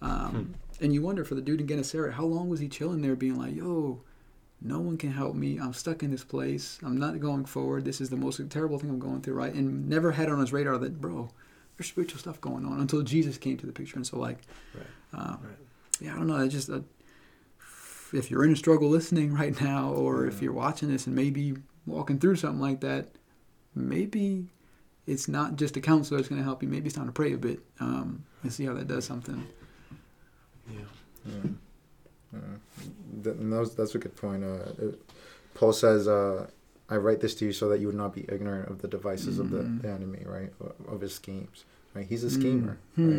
[0.00, 0.84] Um, hmm.
[0.84, 3.38] And you wonder for the dude in Gennesaret, how long was he chilling there being
[3.38, 4.00] like, yo,
[4.62, 5.58] no one can help me.
[5.58, 6.78] I'm stuck in this place.
[6.82, 7.84] I'm not going forward.
[7.84, 9.52] This is the most terrible thing I'm going through, right?
[9.54, 11.30] And never had on his radar that, bro,
[11.76, 13.96] there's spiritual stuff going on until Jesus came to the picture.
[13.96, 14.38] And so, like,
[14.74, 14.86] Right.
[15.14, 15.56] um, Right.
[16.00, 16.36] yeah, I don't know.
[16.36, 16.80] I just, uh,
[18.12, 21.54] if you're in a struggle listening right now, or if you're watching this and maybe
[21.86, 23.12] walking through something like that,
[23.74, 24.48] maybe
[25.06, 26.68] it's not just a counselor that's going to help you.
[26.68, 29.46] Maybe it's time to pray a bit um, and see how that does something.
[30.70, 30.80] Yeah.
[31.24, 31.50] Yeah.
[32.32, 32.38] Yeah.
[33.24, 34.44] Th- and those, that's a good point.
[34.44, 35.00] Uh, it,
[35.54, 36.46] Paul says, uh,
[36.88, 39.38] I write this to you so that you would not be ignorant of the devices
[39.38, 39.82] of the, Mhm.
[39.82, 40.52] the enemy, right?
[40.88, 41.64] Of- his schemes,
[41.94, 42.06] right?
[42.06, 42.40] He's a Mm.
[42.40, 43.10] schemer, Hmm.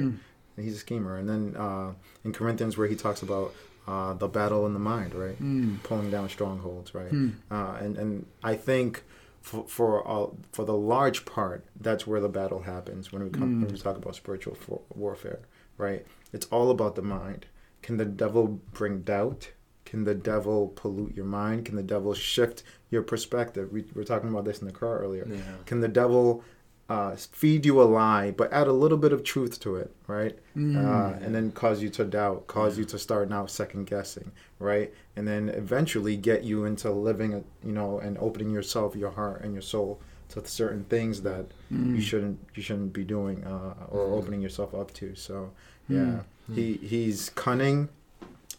[0.57, 0.63] right?
[0.65, 1.17] He's a schemer.
[1.17, 1.93] And then uh,
[2.23, 3.53] in Corinthians, where he talks about
[3.87, 5.35] uh, the battle in the mind, right?
[5.37, 5.77] Hmm.
[5.83, 7.09] Pulling down strongholds, right?
[7.09, 7.29] Hmm.
[7.49, 9.03] Uh, and and I think
[9.41, 13.55] for for uh, for the large part, that's where the battle happens when we come
[13.55, 13.63] Mm.
[13.63, 15.39] when we talk about spiritual for, warfare,
[15.79, 16.05] right?
[16.31, 17.47] It's all about the mind.
[17.81, 19.51] Can the devil bring doubt?
[19.85, 21.65] Can the devil pollute your mind?
[21.65, 23.71] Can the devil shift your perspective?
[23.71, 25.27] We were talking about this in the car earlier.
[25.29, 25.41] Yeah.
[25.65, 26.43] Can the devil
[26.89, 30.37] uh, feed you a lie, but add a little bit of truth to it, right?
[30.57, 30.75] Mm.
[30.75, 34.93] uh, and then cause you to doubt, cause you to start now second guessing, right?
[35.15, 39.53] And then eventually get you into living, you know, and opening yourself, your heart, and
[39.53, 41.95] your soul to certain things that Mm.
[41.95, 44.17] you shouldn't you shouldn't be doing uh, or Mhm.
[44.17, 45.15] opening yourself up to.
[45.15, 45.51] So
[45.91, 46.19] Yeah,
[46.55, 47.89] he he's cunning,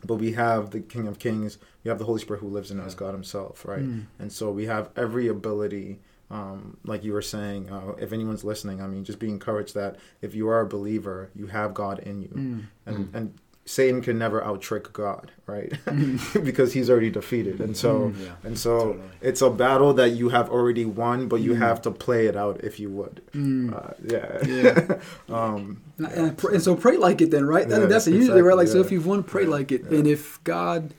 [0.04, 1.58] but we have the King of Kings.
[1.84, 3.82] We have the Holy Spirit who lives in us, God Himself, right?
[3.82, 4.04] Mm.
[4.18, 5.98] And so we have every ability,
[6.30, 9.96] um, like you were saying, uh, if anyone's listening, I mean, just be encouraged that
[10.20, 12.28] if you are a believer, you have God in you.
[12.28, 12.62] Mm.
[12.86, 13.14] And, Mm.
[13.14, 13.34] and
[13.64, 15.72] Satan can never out trick God, right?
[16.42, 17.60] Because he's already defeated.
[17.60, 18.32] And so, Mm, yeah.
[18.42, 19.04] and so Totally.
[19.20, 21.58] it's a battle that you have already won, but you Mm.
[21.58, 23.22] have to play it out if you would.
[23.32, 23.72] Mm.
[23.72, 24.46] Uh, yeah.
[24.46, 24.98] Yeah.
[25.34, 27.68] um, And, and, pr- and so pray like it then, right?
[27.68, 28.56] That- Yeah, that's usually right.
[28.56, 29.82] Like so, if you've won, pray Yeah, like it.
[29.88, 29.98] yeah.
[29.98, 30.92] And if God,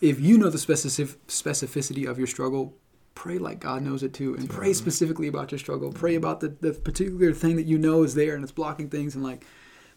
[0.00, 2.72] if you know the specific specificity of your struggle,
[3.16, 5.90] pray like God knows it too, and pray specifically about your struggle.
[5.92, 9.14] Pray about the, the particular thing that you know is there and it's blocking things,
[9.16, 9.44] and like,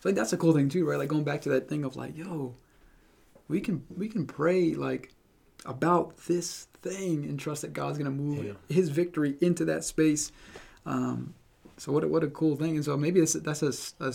[0.04, 1.00] so like that's a cool thing too, right?
[1.00, 2.56] Like going back to that thing of like, yo,
[3.48, 5.14] we can we can pray like
[5.66, 8.52] about this thing and trust that God's gonna move Yeah.
[8.68, 10.34] His victory into that space.
[10.86, 11.36] Um,
[11.78, 12.76] so what a, what a cool thing.
[12.76, 14.14] And so maybe that's, that's a, a,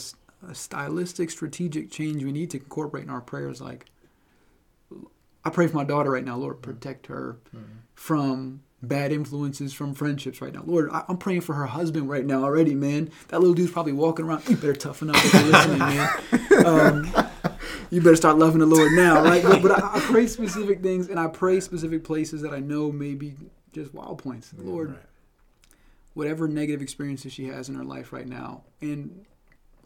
[0.50, 3.62] a stylistic, strategic change we need to incorporate in our prayers.
[3.62, 3.86] Like,
[5.42, 6.36] I pray for my daughter right now.
[6.36, 7.38] Lord, protect her
[7.94, 10.62] from bad influences, from friendships right now.
[10.64, 13.10] Lord, I, I'm praying for her husband right now already, man.
[13.28, 14.48] That little dude's probably walking around.
[14.48, 16.08] You better toughen up if you're listening, man.
[16.64, 17.12] Um,
[17.90, 19.42] you better start loving the Lord now, right?
[19.42, 22.92] But, but I, I pray specific things and I pray specific places that I know
[22.92, 23.34] may be
[23.72, 24.52] just wild points.
[24.56, 24.98] Lord, Right.
[26.14, 29.24] whatever negative experiences she has in her life right now, and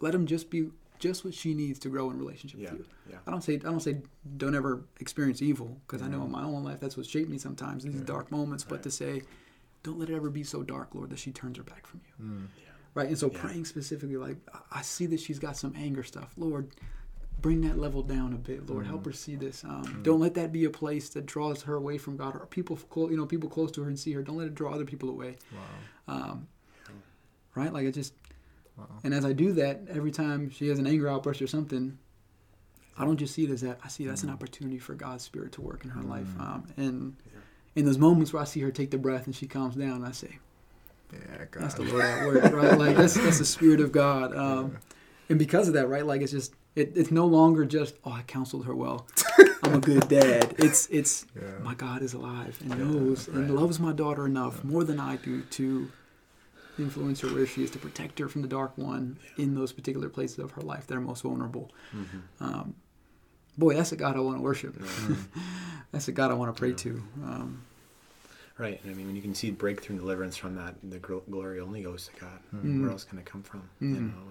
[0.01, 0.71] let them just be
[1.03, 2.71] just what she needs to grow in relationship Yeah.
[2.71, 2.87] with you.
[3.11, 3.17] Yeah.
[3.27, 4.01] I don't say I don't say
[4.37, 7.39] don't ever experience evil because I know in my own life that's what shaped me
[7.39, 8.63] sometimes these dark moments.
[8.65, 8.83] But Right.
[8.85, 9.23] to say,
[9.83, 12.25] don't let it ever be so dark, Lord, that she turns her back from you.
[12.25, 12.47] mm,
[12.95, 13.41] Right, and so Yeah.
[13.43, 14.37] praying specifically, like
[14.71, 16.35] I- see that she's got some anger stuff.
[16.37, 16.69] Lord,
[17.41, 18.69] bring that level down a bit.
[18.69, 19.65] Lord, help her see this.
[19.65, 22.77] Um, Don't let that be a place that draws her away from God or people,
[22.77, 24.23] clo- you know, people close to her and see her.
[24.23, 25.37] Don't let it draw other people away.
[26.07, 26.15] wow.
[26.15, 26.49] Um,
[27.57, 28.15] right, like it just.
[28.77, 28.87] Wow.
[29.05, 31.99] And as I do that, every time she has an anger outburst or something,
[32.99, 33.79] I don't just see it as that.
[33.85, 36.29] I see that's an opportunity for God's Spirit to work in her life.
[36.39, 37.41] Um, and Yeah.
[37.77, 40.13] in those moments where I see her take the breath and she calms down, I
[40.13, 40.39] say,
[41.13, 42.79] Yeah, that's the Lord at work, right?
[42.79, 44.35] Like that's that's the Spirit of God.
[44.37, 44.77] Um,
[45.29, 46.05] and because of that, right?
[46.07, 49.07] Like it's just it, it's no longer just oh I counseled her well,
[49.63, 50.55] I'm a good dad.
[50.59, 51.59] It's it's Yeah.
[51.63, 55.43] my God is alive and knows and loves my daughter enough more than I do
[55.43, 55.91] to
[56.79, 60.09] influence her where she is to protect her from the dark one in those particular
[60.09, 61.71] places of her life that are most vulnerable.
[61.95, 62.45] Mm-hmm.
[62.45, 62.75] Um,
[63.59, 64.77] boy, that's a God I want to worship.
[64.79, 65.41] Mm-hmm.
[65.93, 67.03] That's a God I want to pray to.
[67.23, 67.63] Um,
[68.59, 68.81] Right.
[68.83, 71.59] And I mean, when you can see breakthrough and deliverance from that, the gl- glory
[71.61, 72.39] only goes to God.
[72.55, 72.83] Mhm.
[72.83, 73.63] Where else can it come from?
[73.81, 74.15] You Mhm.
[74.15, 74.23] know.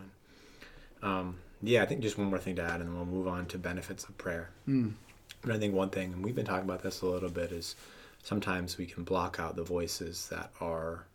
[1.01, 3.27] And, um, yeah, I think just one more thing to add, and then we'll move
[3.27, 4.49] on to benefits of prayer.
[4.67, 4.93] mm,
[5.41, 7.75] But I think one thing, and we've been talking about this a little bit, is
[8.23, 11.05] sometimes we can block out the voices that are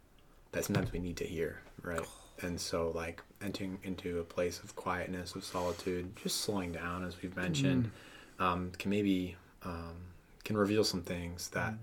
[0.56, 2.00] that sometimes we need to hear, right?
[2.40, 7.20] And so, like entering into a place of quietness, of solitude, just slowing down, as
[7.20, 7.90] we've mentioned,
[8.38, 9.96] um, can maybe um,
[10.44, 11.74] can reveal some things that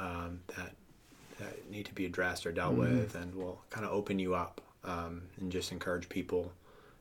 [0.00, 0.72] um, that
[1.38, 4.60] that need to be addressed or dealt with, and will kind of open you up
[4.82, 6.50] um, and just encourage people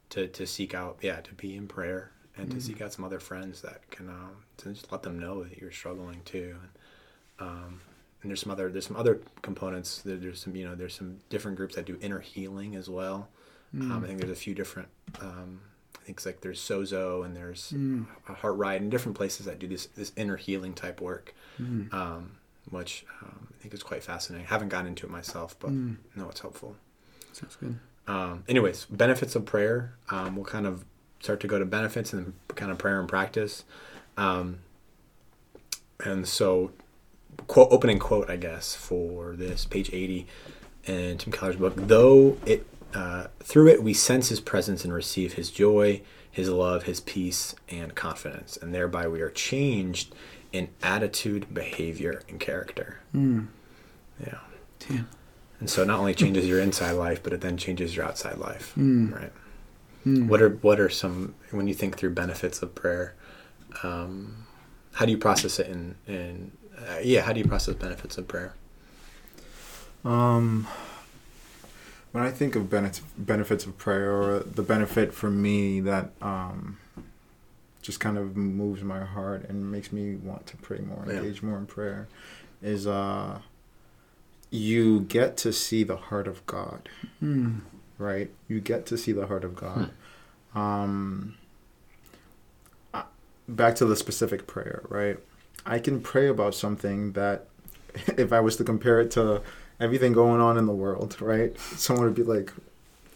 [0.10, 3.20] to to seek out, yeah, to be in prayer and to seek out some other
[3.20, 6.56] friends that can um, to just let them know that you're struggling too.
[7.40, 7.82] And, um,
[8.22, 10.02] and there's some other there's some other components.
[10.02, 13.30] There, there's some you know there's some different groups that do inner healing as well.
[13.74, 14.88] Um, I think there's a few different
[15.22, 15.60] um,
[16.06, 18.06] think it's like there's Sozo and there's Mm.
[18.30, 21.94] a Heart Ride and different places that do this this inner healing type work, Mm.
[21.94, 22.32] um,
[22.70, 24.48] which um, I think is quite fascinating.
[24.48, 25.98] I haven't gotten into it myself, but Mm.
[26.16, 26.78] no, it's helpful.
[27.34, 27.78] Sounds good.
[28.08, 29.96] Um, anyways, benefits of prayer.
[30.10, 30.86] Um, we'll kind of
[31.20, 33.66] start to go to benefits and then kind of prayer and practice.
[34.16, 34.60] Um,
[36.04, 36.72] and so,
[37.46, 40.28] quote opening quote, I guess, for this page eighty
[40.86, 41.74] in Tim Keller's book.
[41.76, 46.84] Though it uh, through it we sense His presence and receive His joy, His love,
[46.84, 50.16] His peace, and confidence, and thereby we are changed
[50.52, 53.00] in attitude, behavior, and character.
[53.14, 53.48] Mm.
[54.20, 54.40] Yeah.
[54.80, 55.10] Damn.
[55.60, 58.74] And so, not only changes your inside life, but it then changes your outside life.
[58.78, 59.14] Mm.
[59.14, 59.32] Right.
[60.06, 60.28] Mm.
[60.28, 63.16] What are what are some when you think through benefits of prayer?
[63.84, 64.46] Um,
[64.94, 65.68] how do you process it?
[65.68, 68.54] In in uh, yeah, how do you process benefits of prayer?
[70.06, 70.68] Um,
[72.12, 76.78] when I think of benefits benefits of prayer, or the benefit for me that um,
[77.82, 81.14] just kind of moves my heart and makes me want to pray more, Yeah.
[81.20, 82.08] engage more in prayer,
[82.62, 83.40] is uh,
[84.50, 86.90] you get to see the heart of God,
[87.22, 87.62] Mm.
[87.98, 88.30] right?
[88.48, 89.92] You get to see the heart of God.
[90.56, 91.36] Um,
[92.94, 93.04] uh,
[93.48, 95.20] back to the specific prayer, right?
[95.68, 97.46] I can pray about something that,
[98.18, 99.42] if I was to compare it to
[99.80, 101.58] everything going on in the world, right?
[101.60, 102.52] Someone would be like,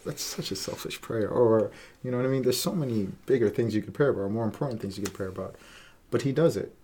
[0.04, 1.28] that's such a selfish prayer.
[1.28, 1.70] Or,
[2.02, 2.42] you know what I mean?
[2.42, 5.14] There's so many bigger things you could pray about, or more important things you could
[5.14, 5.56] pray about.
[6.10, 6.74] But he does it.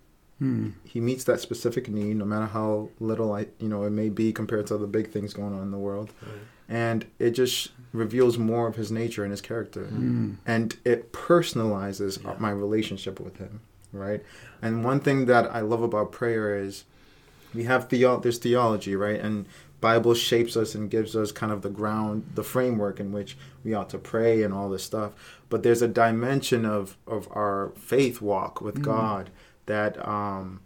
[0.40, 0.74] Mm.
[0.84, 4.32] He meets that specific need, no matter how little I, you know, it may be
[4.32, 6.12] compared to the big things going on in the world.
[6.68, 10.36] And it just reveals more of his nature and his character Mm.
[10.46, 12.34] and it personalizes Yeah.
[12.38, 13.60] my relationship with him
[13.92, 14.22] right
[14.62, 16.84] and one thing that i love about prayer is
[17.54, 19.46] we have theo- there's theology right and
[19.80, 23.72] bible shapes us and gives us kind of the ground the framework in which we
[23.74, 25.12] ought to pray and all this stuff
[25.48, 28.82] but there's a dimension of of our faith walk with Mm.
[28.82, 29.30] god
[29.66, 30.60] that um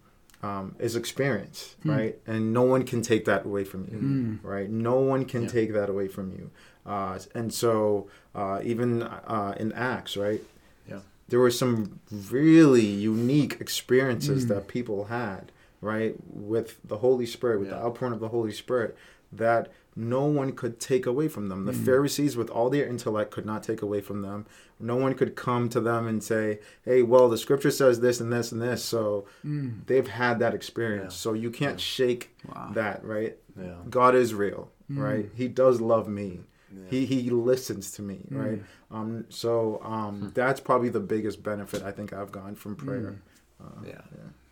[0.45, 1.91] um, is experience, Hmm.
[1.93, 2.19] right?
[2.27, 4.39] And no one can take that away from you, Mm.
[4.43, 4.69] right?
[4.69, 5.49] No one can Yeah.
[5.49, 6.51] take that away from you.
[6.85, 10.43] Uh, and so, uh, even uh, in Acts, right?
[10.89, 10.99] Yeah.
[11.29, 12.01] There were some
[12.31, 14.49] really unique experiences Mm.
[14.49, 15.51] that people had,
[15.81, 18.97] right, with the Holy Spirit, with the outpouring of the Holy Spirit,
[19.33, 21.65] that no one could take away from them.
[21.65, 21.85] The Mm.
[21.85, 24.47] Pharisees, with all their intellect, could not take away from them.
[24.81, 28.33] No one could come to them and say, "Hey, well, the Scripture says this and
[28.33, 29.87] this and this," so Mm.
[29.87, 31.15] they've had that experience.
[31.15, 31.19] Yeah.
[31.19, 31.85] So you can't Yeah.
[31.85, 32.71] shake Wow.
[32.75, 33.37] that, right?
[33.59, 33.77] Yeah.
[33.89, 34.99] God is real, Mm.
[35.03, 35.31] right?
[35.35, 36.41] He does love me.
[36.75, 36.91] Yeah.
[36.91, 38.39] He he listens to me, Mm.
[38.45, 38.63] right?
[38.91, 40.29] Um, so um, Hmm.
[40.35, 43.21] that's probably the biggest benefit I think I've gotten from prayer.
[43.63, 44.01] Uh, Yeah.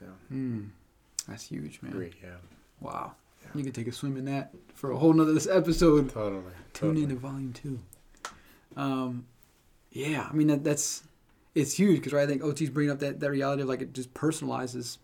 [0.00, 0.08] Yeah.
[0.36, 0.68] Mm.
[1.28, 1.92] That's huge, man.
[1.92, 2.14] Agreed.
[2.22, 2.36] Yeah.
[2.80, 3.12] Wow.
[3.42, 3.48] Yeah.
[3.54, 6.10] You could take a swim in that for a whole nother this episode.
[6.10, 6.42] Totally.
[6.72, 7.78] Tune in to volume two.
[8.76, 9.26] Um,
[9.90, 11.02] yeah, I mean that, that's
[11.54, 13.92] it's huge because right, I think Oti's bringing up that, that reality of like it
[13.92, 14.98] just personalizes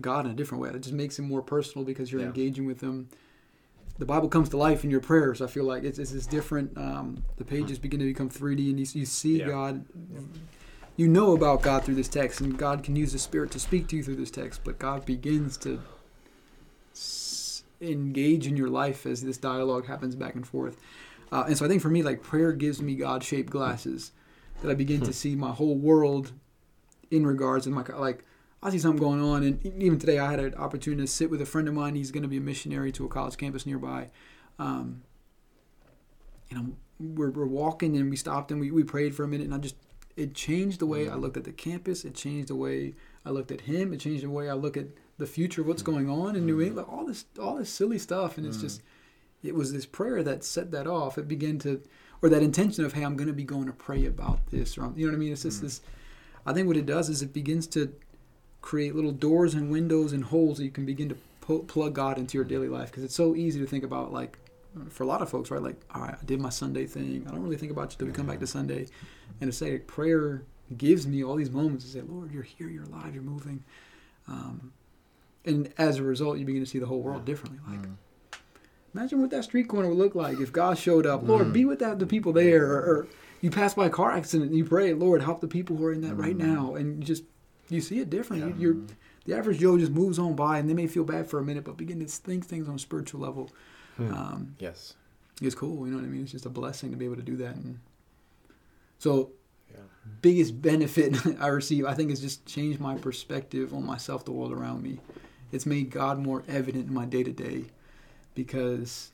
[0.00, 0.70] God in a different way.
[0.70, 2.26] It just makes him more personal because you're Yeah.
[2.28, 3.08] engaging with him.
[4.00, 5.42] The Bible comes to life in your prayers.
[5.42, 6.76] I feel like it's it's, it's different.
[6.76, 9.48] Um, the pages begin to become 3D, and you, you see Yeah.
[9.48, 9.84] God.
[10.96, 13.88] You know about God through this text, and God can use the Spirit to speak
[13.88, 14.62] to you through this text.
[14.64, 15.80] But God begins to
[16.94, 20.78] s- engage in your life as this dialogue happens back and forth.
[21.30, 24.12] Uh, and so I think for me, like prayer gives me God-shaped glasses
[24.62, 26.32] that I begin to see my whole world
[27.10, 28.24] in regards to my like.
[28.62, 31.40] I see something going on, and even today I had an opportunity to sit with
[31.40, 31.94] a friend of mine.
[31.94, 34.10] He's going to be a missionary to a college campus nearby.
[34.58, 35.02] Um,
[36.50, 39.46] and I'm, we're, we're walking, and we stopped and we, we prayed for a minute,
[39.46, 39.76] and I just
[40.16, 41.20] it changed the way I mm-hmm.
[41.20, 42.04] looked at the campus.
[42.04, 42.94] It changed the way
[43.24, 43.94] I looked at him.
[43.94, 44.86] It changed the way I look at
[45.16, 45.92] the future what's mm-hmm.
[45.92, 46.66] going on in New mm-hmm.
[46.66, 46.88] England.
[46.90, 48.82] All this all this silly stuff, and it's just
[49.42, 51.16] it was this prayer that set that off.
[51.16, 51.82] It began to,
[52.20, 54.92] or that intention of, hey, I'm going to be going to pray about this, or
[54.94, 55.32] you know what I mean.
[55.32, 55.80] It's just this.
[56.44, 57.94] I think what it does is it begins to
[58.62, 61.16] create little doors and windows and holes that you can begin to
[61.66, 64.38] plug God into your daily life because it's so easy to think about like
[64.90, 65.62] for a lot of folks, right?
[65.62, 67.24] Like, all right, I did my Sunday thing.
[67.26, 68.86] I don't really think about you till we come back to Sunday,
[69.40, 70.42] and to say prayer
[70.76, 73.64] gives me all these moments to say, Lord, you're here, you're alive, you're moving,
[74.28, 74.72] um,
[75.44, 77.58] and as a result, you begin to see the whole world differently.
[77.68, 77.96] Like, Mm.
[78.94, 81.22] Imagine what that street corner would look like if God showed up.
[81.26, 82.66] Lord, be with that, the people there.
[82.66, 83.06] Or, or
[83.40, 85.92] you pass by a car accident and you pray, Lord, help the people who are
[85.92, 86.74] in that right now.
[86.74, 87.22] And you just,
[87.70, 88.42] you see it different.
[88.42, 88.76] You, you're,
[89.24, 91.64] the average Joe just moves on by and they may feel bad for a minute,
[91.64, 93.50] but begin to think things on a spiritual level.
[93.96, 94.12] Hmm.
[94.14, 94.94] Um, Yes.
[95.40, 95.86] it's cool.
[95.86, 96.22] You know what I mean?
[96.22, 97.54] It's just a blessing to be able to do that.
[97.56, 97.78] And
[98.98, 99.30] so,
[99.72, 99.80] Yeah.
[100.22, 104.52] biggest benefit I receive, I think, is just changed my perspective on myself, the world
[104.52, 104.98] around me.
[105.52, 107.64] It's made God more evident in my day to day
[108.34, 109.10] because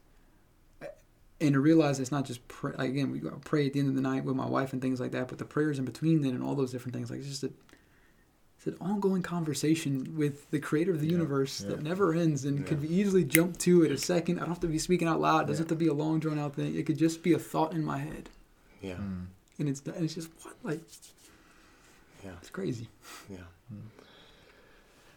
[1.40, 3.94] and to realize it's not just pray, like, again we pray at the end of
[3.94, 6.32] the night with my wife and things like that, but the prayers in between then
[6.32, 7.50] and all those different things like it's just a
[8.66, 11.70] it's an ongoing conversation with the creator of the Yeah, universe yeah.
[11.70, 12.64] that never ends and Yeah.
[12.66, 14.36] could be easily jump to at a second.
[14.38, 15.42] I don't have to be speaking out loud.
[15.44, 15.70] It doesn't Yeah.
[15.70, 16.74] have to be a long drawn out thing.
[16.74, 18.28] It could just be a thought in my head,
[18.82, 18.96] Yeah.
[18.96, 19.26] Mm.
[19.58, 20.80] and it's and it's just what like
[22.24, 22.32] Yeah.
[22.40, 22.88] it's crazy.
[23.30, 23.38] Yeah.
[23.72, 23.80] Mm.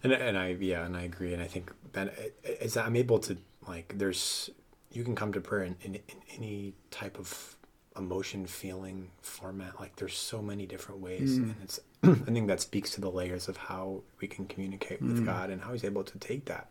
[0.04, 3.20] And and I yeah, and I agree, and I think that is that I'm able
[3.20, 3.38] to
[3.68, 4.50] like there's
[4.92, 6.02] you can come to prayer in, in, in
[6.36, 7.56] any type of
[8.00, 9.80] emotion, feeling, format.
[9.80, 11.44] Like there's so many different ways, Mm.
[11.44, 15.20] and it's I think that speaks to the layers of how we can communicate with
[15.22, 15.26] Mm.
[15.26, 16.68] God and how He's able to take that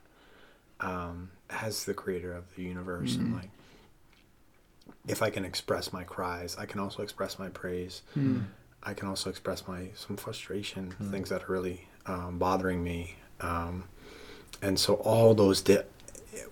[0.80, 3.20] um, as the Creator of the universe, Mm.
[3.20, 3.50] and like
[5.06, 8.02] if I can express my cries, I can also express my praise.
[8.16, 8.44] Mm.
[8.82, 11.10] I can also express my some frustration, Mm.
[11.10, 13.84] things that are really um, bothering me, um,
[14.62, 15.82] and so all those di-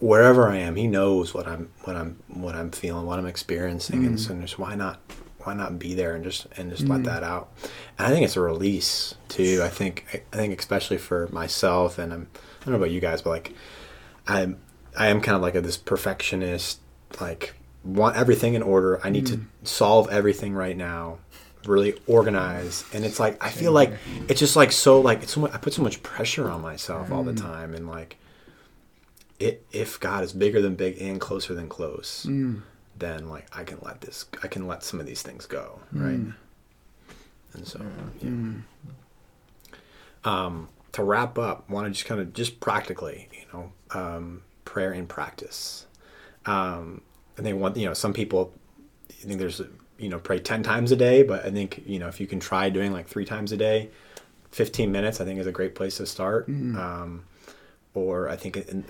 [0.01, 4.05] wherever I am, he knows what I'm what I'm what I'm feeling, what I'm experiencing,
[4.07, 4.21] and Mm.
[4.21, 5.01] so just why not
[5.41, 6.91] why not be there and just and just Mm.
[6.91, 7.51] let that out.
[7.99, 9.61] And I think it's a release too.
[9.63, 13.23] I think I think especially for myself, and I'm I don't know about you guys,
[13.23, 13.55] but like
[14.27, 14.59] I'm
[14.97, 16.81] I am kind of like a, this perfectionist,
[17.21, 19.01] like want everything in order.
[19.05, 21.19] I need to solve everything right now,
[21.67, 23.93] really organize, and it's like I feel like
[24.29, 27.13] it's just like so like it's so much, I put so much pressure on myself
[27.13, 28.17] all the time, and like
[29.39, 32.63] it if God is bigger than big and closer than close, Mm.
[32.99, 36.19] then like I can let this I can let some of these things go, right?
[36.19, 36.35] Mm.
[37.55, 37.81] And so
[38.23, 38.29] yeah.
[38.31, 38.63] Mm.
[40.25, 44.93] um, to wrap up, want to just kind of just practically, you know, um, prayer
[44.93, 45.87] in practice.
[46.47, 47.03] Um,
[47.39, 48.53] I think one, you know, some people,
[49.11, 49.61] I think there's,
[49.99, 52.41] you know, pray 10 times a day, but I think, you know, if you can
[52.41, 53.91] try doing like three times a day,
[54.53, 56.49] 15 minutes, I think is a great place to start.
[56.49, 56.77] Mm.
[56.77, 57.25] Um,
[57.97, 58.85] or I think in,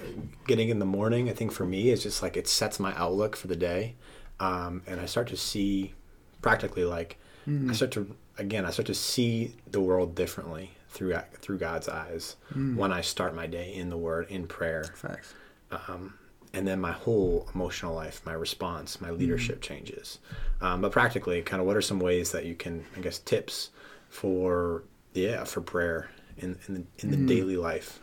[0.47, 3.37] getting in the morning, I think for me is just like it sets my outlook
[3.37, 3.95] for the day.
[4.41, 5.95] Um, and I start to see
[6.43, 7.71] practically like, Mm.
[7.71, 12.35] I start to again I start to see the world differently through through God's eyes
[12.53, 12.75] Mm.
[12.75, 15.33] when I start my day in the Word in prayer, Facts.
[15.71, 16.15] um,
[16.53, 20.19] and then my whole emotional life, my response, my leadership changes.
[20.61, 23.71] Um, but practically, kind of, what are some ways that you can, I guess, tips
[24.09, 24.83] for
[25.15, 27.29] yeah for prayer in in the, in the Mm.
[27.29, 28.01] daily life?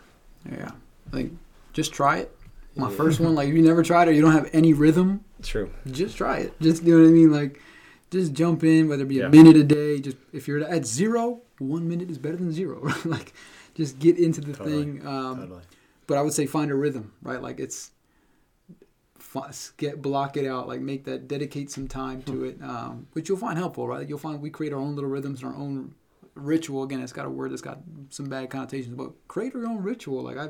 [0.50, 0.72] Yeah.
[1.12, 1.32] Like
[1.74, 2.36] just try it.
[2.76, 2.96] My Yeah.
[2.96, 5.70] first one, like if you never tried it or you don't have any rhythm, True.
[5.92, 6.60] just try it.
[6.62, 7.32] Just you know what I mean?
[7.32, 7.60] Like
[8.10, 9.26] just jump in, whether it be Yeah.
[9.26, 10.00] a minute a day.
[10.00, 12.80] Just if you're at zero, one minute is better than zero.
[12.82, 13.06] Right?
[13.18, 13.34] like
[13.76, 14.84] just get into the Totally.
[14.84, 15.08] thing.
[15.08, 15.62] Um, totally.
[16.08, 17.42] but I would say find a rhythm, right?
[17.42, 17.92] Like it's
[19.78, 23.38] get block it out, like make that dedicate some time to it, um, which you'll
[23.38, 24.08] find helpful, right?
[24.08, 25.96] You'll find we create our own little rhythms and our own
[26.36, 26.84] ritual.
[26.84, 27.80] Again, it's got a word that's got
[28.10, 30.22] some bad connotations, but create your own ritual.
[30.22, 30.50] Like I,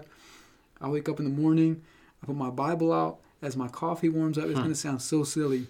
[0.83, 1.81] I wake up in the morning,
[2.21, 4.45] I put my Bible out as my coffee warms up.
[4.45, 4.63] It's Hmm.
[4.63, 5.67] gonna sound so silly.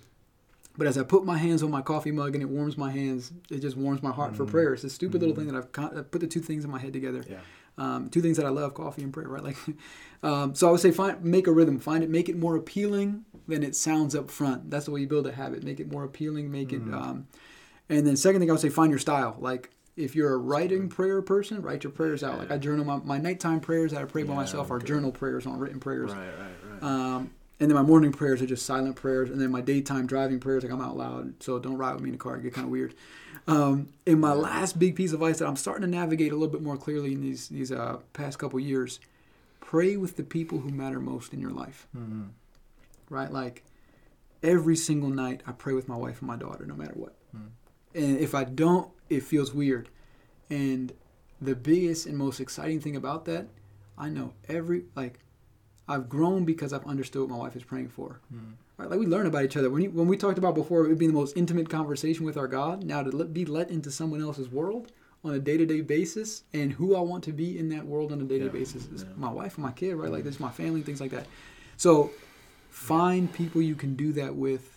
[0.76, 3.32] But as I put my hands on my coffee mug and it warms my hands,
[3.51, 4.49] it just warms my heart for Mm.
[4.49, 4.74] prayer.
[4.74, 5.38] It's a stupid little Mm.
[5.39, 7.38] thing that I've con- put the two things in my head together Yeah.
[7.78, 9.28] um, two things that I love: coffee and prayer.
[9.28, 9.43] Right?
[9.43, 9.57] Like,
[10.24, 13.24] um, so I would say find make a rhythm, find it, make it more appealing
[13.47, 14.72] than it sounds up front.
[14.72, 15.64] That's the way you build a habit.
[15.64, 16.49] Make it more appealing.
[16.51, 16.93] Make it, Mhm.
[16.93, 17.28] um,
[17.89, 19.38] and then second thing I would say find your style.
[19.39, 22.38] Like if you're a writing prayer person, write your prayers out.
[22.39, 25.12] Like I journal my, my nighttime prayers that I pray by Yeah, myself are journal
[25.12, 26.12] prayers, not written prayers.
[26.12, 26.20] Right.
[26.20, 26.82] Right.
[26.82, 26.84] Right.
[26.84, 30.39] Um, and then my morning prayers are just silent prayers, and then my daytime driving
[30.39, 32.54] prayers, like I'm out loud, so don't ride with me in the car; it get
[32.54, 32.94] kind of weird.
[33.48, 36.52] Um, and my last big piece of advice that I'm starting to navigate a little
[36.52, 39.00] bit more clearly in these these uh, past couple years:
[39.62, 41.88] pray with the people who matter most in your life.
[41.96, 42.30] Mhm.
[43.10, 43.64] Right, like
[44.41, 47.16] every single night, I pray with my wife and my daughter, no matter what.
[47.36, 47.50] Mm.
[47.96, 49.89] And if I don't, it feels weird.
[50.50, 50.94] And
[51.41, 53.48] the biggest and most exciting thing about that,
[53.98, 55.20] I know every like
[55.88, 58.20] I've grown because I've understood what my wife is praying for.
[58.34, 58.54] Mm.
[58.78, 58.89] Right?
[58.89, 59.70] Like we learn about each other.
[59.70, 62.48] When you, when we talked about before, it being the most intimate conversation with our
[62.48, 62.84] God.
[62.84, 64.91] Now to let, be let into someone else's world
[65.24, 68.12] on a day to day basis, and who I want to be in that world
[68.12, 69.10] on a day to day basis is Yeah.
[69.16, 69.96] my wife and my kid.
[69.96, 70.12] Right?
[70.12, 71.28] Like this is my family, things like that.
[71.78, 72.12] So
[72.70, 74.72] find people you can do that with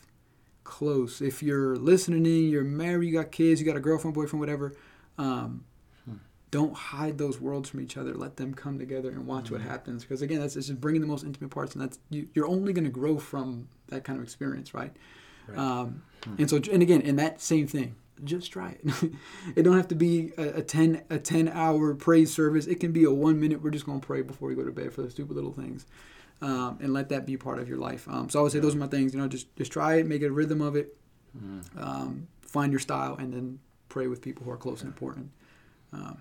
[0.67, 1.23] close.
[1.23, 4.75] If you're listening in, you're married, you got kids, you got a girlfriend, boyfriend, whatever.
[5.17, 5.64] Um,
[6.05, 6.17] Hmm.
[6.51, 8.14] don't hide those worlds from each other.
[8.14, 9.64] Let them come together and watch what Mhm.
[9.64, 10.03] happens.
[10.03, 12.73] Because again, that's it's just bringing the most intimate parts, and that's you, you're only
[12.73, 14.93] going to grow from that kind of experience, right?
[15.49, 15.59] Right.
[15.59, 16.35] Um, Hmm.
[16.39, 17.95] And so, and again, in that same thing,
[18.25, 19.12] just try it.
[19.57, 22.67] it don't have to be a, a ten a ten hour praise service.
[22.67, 23.62] It can be a one minute.
[23.62, 25.87] We're just going to pray before we go to bed for the stupid little things,
[26.43, 28.07] um, and let that be part of your life.
[28.09, 29.14] Um, so I would say those are my things.
[29.14, 30.97] You know, just just try it, make a rhythm of it,
[31.37, 31.62] Mhm.
[31.80, 33.59] um, find your style, and then
[33.89, 35.30] pray with people who are close and important.
[35.93, 36.18] Um,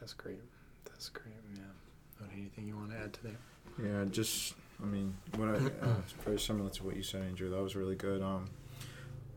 [0.00, 0.38] That's great.
[0.84, 1.34] That's great.
[1.56, 2.26] Yeah.
[2.32, 3.36] Anything you want to add to that?
[3.82, 7.50] Yeah, just I mean, what I, uh, it's very similar to what you said, Andrew.
[7.50, 8.22] That was really good.
[8.22, 8.44] Um,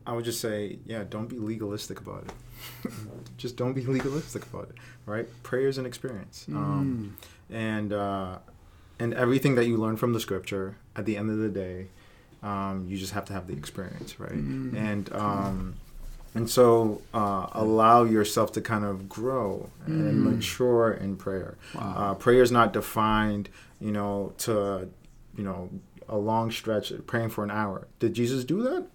[0.06, 2.92] I would just say, yeah, don't be legalistic about it.
[3.36, 5.28] just don't be legalistic about it, right?
[5.42, 7.16] Prayer is an experience, um,
[7.50, 8.38] and uh,
[8.98, 11.86] and everything that you learn from the scripture, at the end of the day,
[12.42, 14.32] um, you just have to have the experience, right?
[14.32, 14.74] Mm.
[14.76, 15.74] And um,
[16.34, 20.22] and so uh, allow yourself to kind of grow and Mm.
[20.34, 21.56] mature in prayer.
[21.74, 21.94] Wow.
[21.96, 23.48] Uh, prayer is not defined,
[23.80, 24.88] you know, to
[25.36, 25.68] you know
[26.08, 27.86] a long stretch praying for an hour.
[27.98, 28.86] Did Jesus do that?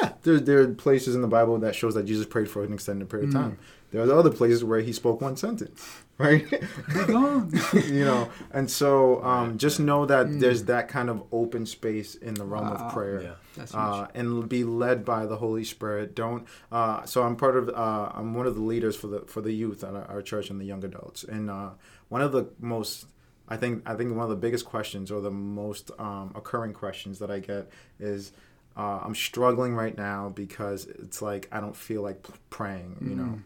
[0.00, 2.72] Yeah, there, there are places in the Bible that shows that Jesus prayed for an
[2.72, 3.38] extended period of Mm.
[3.42, 3.58] time.
[3.90, 6.48] There are other places where he spoke one sentence, right?
[6.50, 7.52] Be gone.
[7.86, 10.40] you know, and so um, just know that Mm.
[10.40, 12.74] there's that kind of open space in the realm Wow.
[12.76, 13.22] of prayer
[13.56, 13.64] Yeah.
[13.74, 16.14] Uh, and be led by the Holy Spirit.
[16.14, 16.46] Don't.
[16.70, 17.68] Uh, so I'm part of.
[17.68, 20.48] Uh, I'm one of the leaders for the for the youth at our, our church
[20.50, 21.24] and the young adults.
[21.24, 21.70] And uh,
[22.08, 23.06] one of the most,
[23.48, 27.18] I think, I think one of the biggest questions or the most um, occurring questions
[27.18, 28.32] that I get is.
[28.74, 33.38] Uh, I'm struggling right now because it's like I don't feel like praying, you know,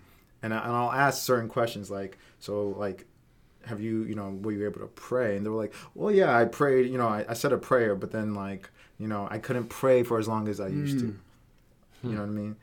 [0.47, 3.05] and, I, and I'll ask certain questions like, so like,
[3.67, 5.37] have you, you know, were you able to pray?
[5.37, 7.95] And they were like, well, yeah, I prayed, you know, I, I said a prayer,
[7.95, 11.05] but then like, you know, I couldn't pray for as long as I used to.
[11.07, 11.17] Mm.
[12.05, 12.57] You know what I mean?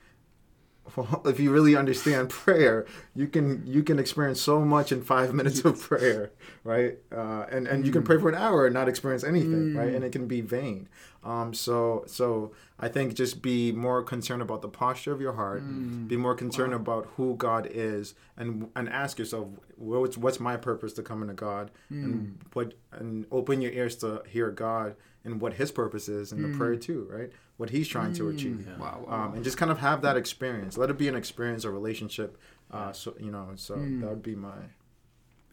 [0.95, 5.33] Well, if you really understand prayer, you can you can experience so much in five
[5.33, 6.31] minutes of prayer,
[6.63, 6.97] right?
[7.11, 9.93] Uh, and and you can pray for an hour and not experience anything, right?
[9.95, 10.89] And it can be vain.
[11.23, 15.63] Um, so so I think just be more concerned about the posture of your heart.
[16.07, 20.91] Be more concerned about who God is, and and ask yourself, what's what's my purpose
[20.93, 24.95] to come into God, and what and open your ears to hear God
[25.25, 27.31] and what His purpose is in the prayer too, right?
[27.57, 29.05] What He's trying to achieve Wow.
[29.07, 30.77] wow, um, and just kind of have that experience.
[30.77, 32.37] Let it be an experience, or relationship.
[32.71, 34.01] Uh, so you know, so Mm.
[34.01, 34.57] that would be my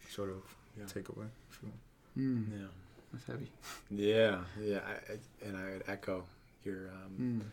[0.09, 0.43] sort of
[0.79, 0.85] Yeah.
[0.85, 1.29] takeaway.
[1.51, 1.71] if.
[2.17, 2.47] Mm.
[2.61, 2.67] Yeah.
[3.13, 3.51] That's heavy.
[3.91, 5.19] Yeah, yeah, I, I,
[5.49, 6.25] and I would echo
[6.65, 7.13] your um,
[7.43, 7.51] Mm.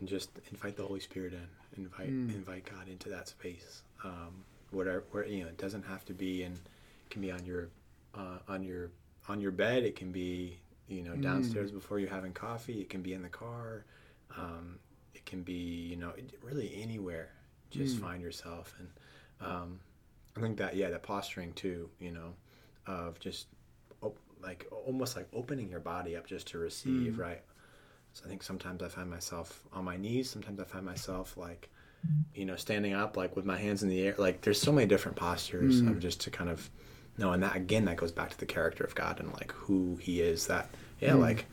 [0.00, 1.46] and just invite the Holy Spirit in,
[1.76, 2.34] invite Mm.
[2.34, 3.82] invite God into that space.
[4.04, 7.44] Um, whatever, where you know, it doesn't have to be and it can be on
[7.44, 7.68] your,
[8.14, 8.90] uh, on your
[9.28, 9.84] on your bed.
[9.84, 10.58] It can be
[10.90, 11.22] you know Mm.
[11.22, 12.80] downstairs before you're having coffee.
[12.80, 13.84] It can be in the car.
[14.36, 14.78] Um,
[15.14, 15.52] it can be
[15.90, 16.12] you know
[16.42, 17.30] really anywhere.
[17.70, 18.00] Just Mm.
[18.00, 18.88] find yourself, and
[19.40, 19.80] um,
[20.36, 21.88] I think that yeah, that posturing too.
[22.00, 22.34] You know,
[22.86, 23.46] of just
[24.02, 27.18] op- like almost like opening your body up just to receive, Mm.
[27.18, 27.42] right?
[28.12, 30.28] So I think sometimes I find myself on my knees.
[30.28, 31.68] Sometimes I find myself like,
[32.34, 34.14] you know, standing up, like with my hands in the air.
[34.18, 35.90] Like there's so many different postures Mm.
[35.92, 36.68] of just to kind of
[37.18, 37.32] know.
[37.32, 40.20] And that again, that goes back to the character of God and like who He
[40.20, 40.46] is.
[40.46, 40.68] That
[41.00, 41.20] yeah, Mm.
[41.20, 41.46] like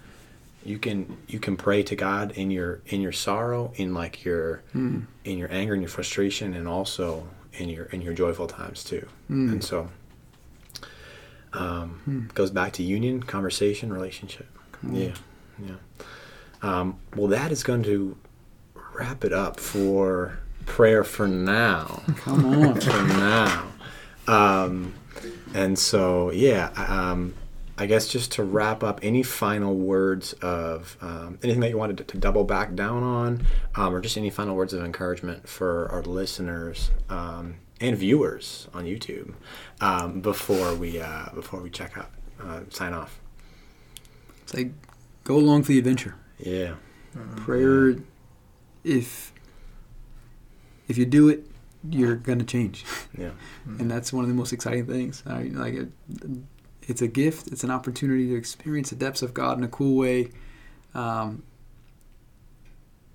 [0.66, 4.62] you can you can pray to God in your in your sorrow, in like your
[4.76, 5.06] Mm.
[5.26, 9.08] in your anger and your frustration, and also in your in your joyful times too.
[9.30, 9.52] Mm.
[9.52, 9.90] And so.
[11.54, 12.28] Um, Hmm.
[12.34, 14.48] Goes back to union, conversation, relationship.
[14.74, 14.94] Come.
[14.94, 15.14] Yeah,
[15.66, 15.76] yeah.
[16.62, 18.18] Um, well, that is going to
[18.94, 22.04] wrap it up for prayer for now.
[22.18, 22.82] Come on.
[22.82, 23.68] for now.
[24.28, 24.94] Um,
[25.54, 27.34] and so, yeah, um,
[27.78, 31.98] I guess just to wrap up, any final words of um, anything that you wanted
[32.00, 33.46] to, to double back down on,
[33.76, 38.86] um, or just any final words of encouragement for our listeners um, and viewers on
[38.86, 39.34] YouTube
[39.80, 42.10] um, before we uh, before we check out,
[42.42, 43.20] uh, sign off.
[44.42, 44.72] It's like
[45.24, 46.16] go along for the adventure.
[46.40, 46.76] Yeah.
[47.36, 47.96] Prayer,
[48.84, 49.34] if
[50.88, 51.46] if you do it,
[51.90, 52.86] you're gonna change,
[53.18, 53.32] Yeah.
[53.66, 55.24] and that's one of the most exciting things.
[55.26, 55.90] I, like it,
[56.88, 57.48] it's a gift.
[57.48, 60.32] It's an opportunity to experience the depths of God in a cool way.
[60.96, 61.44] Um,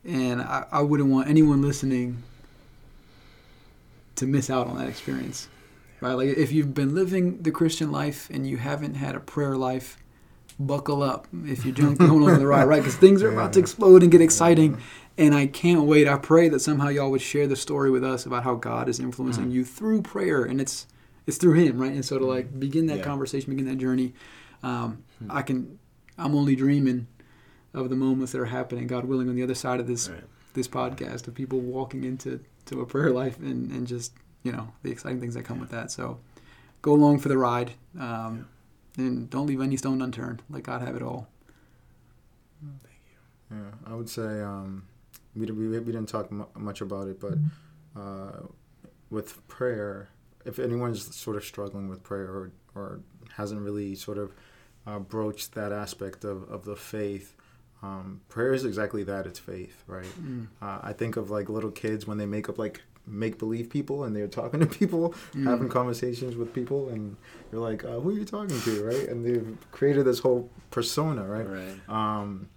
[0.05, 2.23] and I, I wouldn't want anyone listening
[4.17, 5.49] to miss out on that experience.
[6.01, 6.15] Right?
[6.15, 9.97] Like if you've been living the Christian life and you haven't had a prayer life,
[10.59, 12.81] buckle up if you're going along the ride, right?
[12.81, 14.79] Because things are about to explode and get exciting.
[15.19, 16.09] And I can't wait.
[16.09, 18.99] I pray that somehow y'all would share the story with us about how God is
[18.99, 20.87] influencing you through prayer, and it's
[21.27, 21.93] it's through Him, right?
[21.93, 23.05] And so to like begin that Yeah.
[23.05, 24.15] conversation, begin that journey,
[24.63, 25.79] um, I can.
[26.19, 27.07] I'm only dreaming
[27.75, 28.87] of the moments that are happening.
[28.87, 30.25] God willing, on the other side of this Right.
[30.55, 34.69] this podcast, of people walking into to a prayer life and and just you know
[34.83, 35.91] the exciting things that come with that.
[35.91, 36.19] So
[36.81, 38.47] go along for the ride, um,
[38.97, 40.43] and don't leave any stone unturned.
[40.49, 41.29] Let God have it all.
[42.61, 43.57] Thank you.
[43.59, 44.85] Yeah, I would say um,
[45.35, 47.35] we, we we didn't talk mu- much about it, but
[47.99, 48.47] uh,
[49.11, 50.09] with prayer,
[50.45, 53.01] if anyone's sort of struggling with prayer or, or
[53.37, 54.33] hasn't really sort of
[54.87, 57.35] uh, broached that aspect of, of the faith,
[57.83, 59.27] um, prayer is exactly that.
[59.27, 60.07] It's faith, right?
[60.21, 60.49] Mm.
[60.61, 64.05] Uh, I think of like little kids when they make up like make believe people
[64.05, 65.15] and they're talking to people,
[65.45, 67.17] having conversations with people, and
[67.51, 69.09] you're like, uh, who are you talking to, right?
[69.09, 71.49] And they've created this whole persona, right?
[71.49, 71.89] Right.
[71.89, 72.49] Um,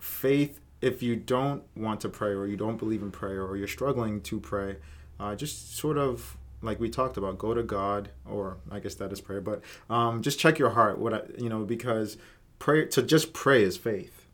[0.00, 3.66] faith, if you don't want to pray or you don't believe in prayer or you're
[3.68, 4.76] struggling to pray,
[5.18, 9.12] uh, just sort of like we talked about, go to God, or I guess that
[9.12, 10.98] is prayer, but um, just check your heart.
[10.98, 12.16] What I, you know, because
[12.58, 14.26] prayer to just pray is faith.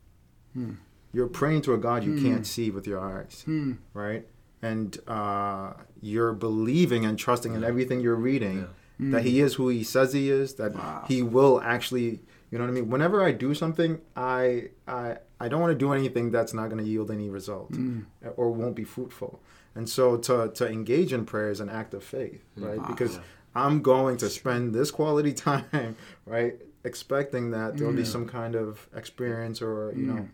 [1.13, 3.73] You're praying to a God you can't see with your eyes, Hmm.
[3.93, 4.25] right?
[4.61, 8.67] And uh, you're believing and trusting in everything you're reading
[8.99, 10.55] that He is who He says He is.
[10.55, 11.03] That Wow.
[11.07, 12.89] He will actually, you know what I mean.
[12.89, 16.83] Whenever I do something, I I I don't want to do anything that's not going
[16.83, 18.05] to yield any result mm.
[18.37, 19.41] or won't be fruitful.
[19.73, 22.67] And so to to engage in prayer is an act of faith, mm.
[22.67, 22.79] right?
[22.81, 23.19] Ah, because
[23.55, 25.95] I'm going to spend this quality time,
[26.25, 28.07] right, expecting that there'll be mm.
[28.07, 30.29] some kind of experience or you know,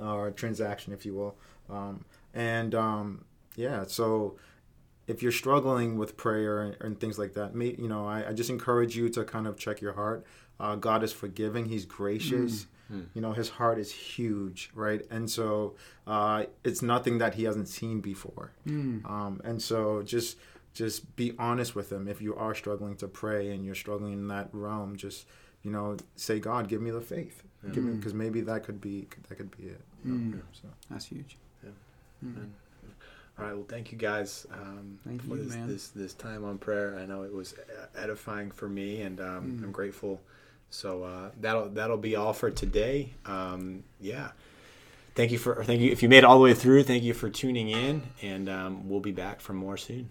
[0.00, 1.36] or transaction, if you will.
[1.68, 2.04] Um,
[2.34, 3.24] and um,
[3.56, 4.36] yeah, so
[5.06, 8.32] if you're struggling with prayer and, and things like that, may, you know, I, I
[8.32, 10.24] just encourage you to kind of check your heart.
[10.60, 12.66] Uh, God is forgiving; He's gracious.
[13.14, 15.02] You know, His heart is huge, right?
[15.10, 15.74] And so
[16.08, 18.50] uh, it's nothing that He hasn't seen before.
[18.66, 20.36] Um, and so just
[20.74, 22.08] just be honest with Him.
[22.08, 25.26] If you are struggling to pray and you're struggling in that realm, just
[25.62, 27.42] you know, say, God, give me the faith.
[27.72, 29.80] Give me because maybe that could be that could be it.
[30.04, 30.38] you know?
[30.52, 30.66] So.
[30.90, 31.36] That's huge.
[33.38, 33.54] All right.
[33.54, 35.68] Well, thank you guys um, Thank for you, this, man.
[35.68, 36.98] this this time on prayer.
[36.98, 37.54] I know it was
[37.96, 39.64] edifying for me, and um, Mm.
[39.64, 40.20] I'm grateful.
[40.70, 43.14] So uh, that'll that'll be all for today.
[43.26, 44.30] Um, yeah.
[45.14, 46.84] Thank you for thank you if you made it all the way through.
[46.84, 50.08] Thank you for tuning in, and um, we'll be back for more soon.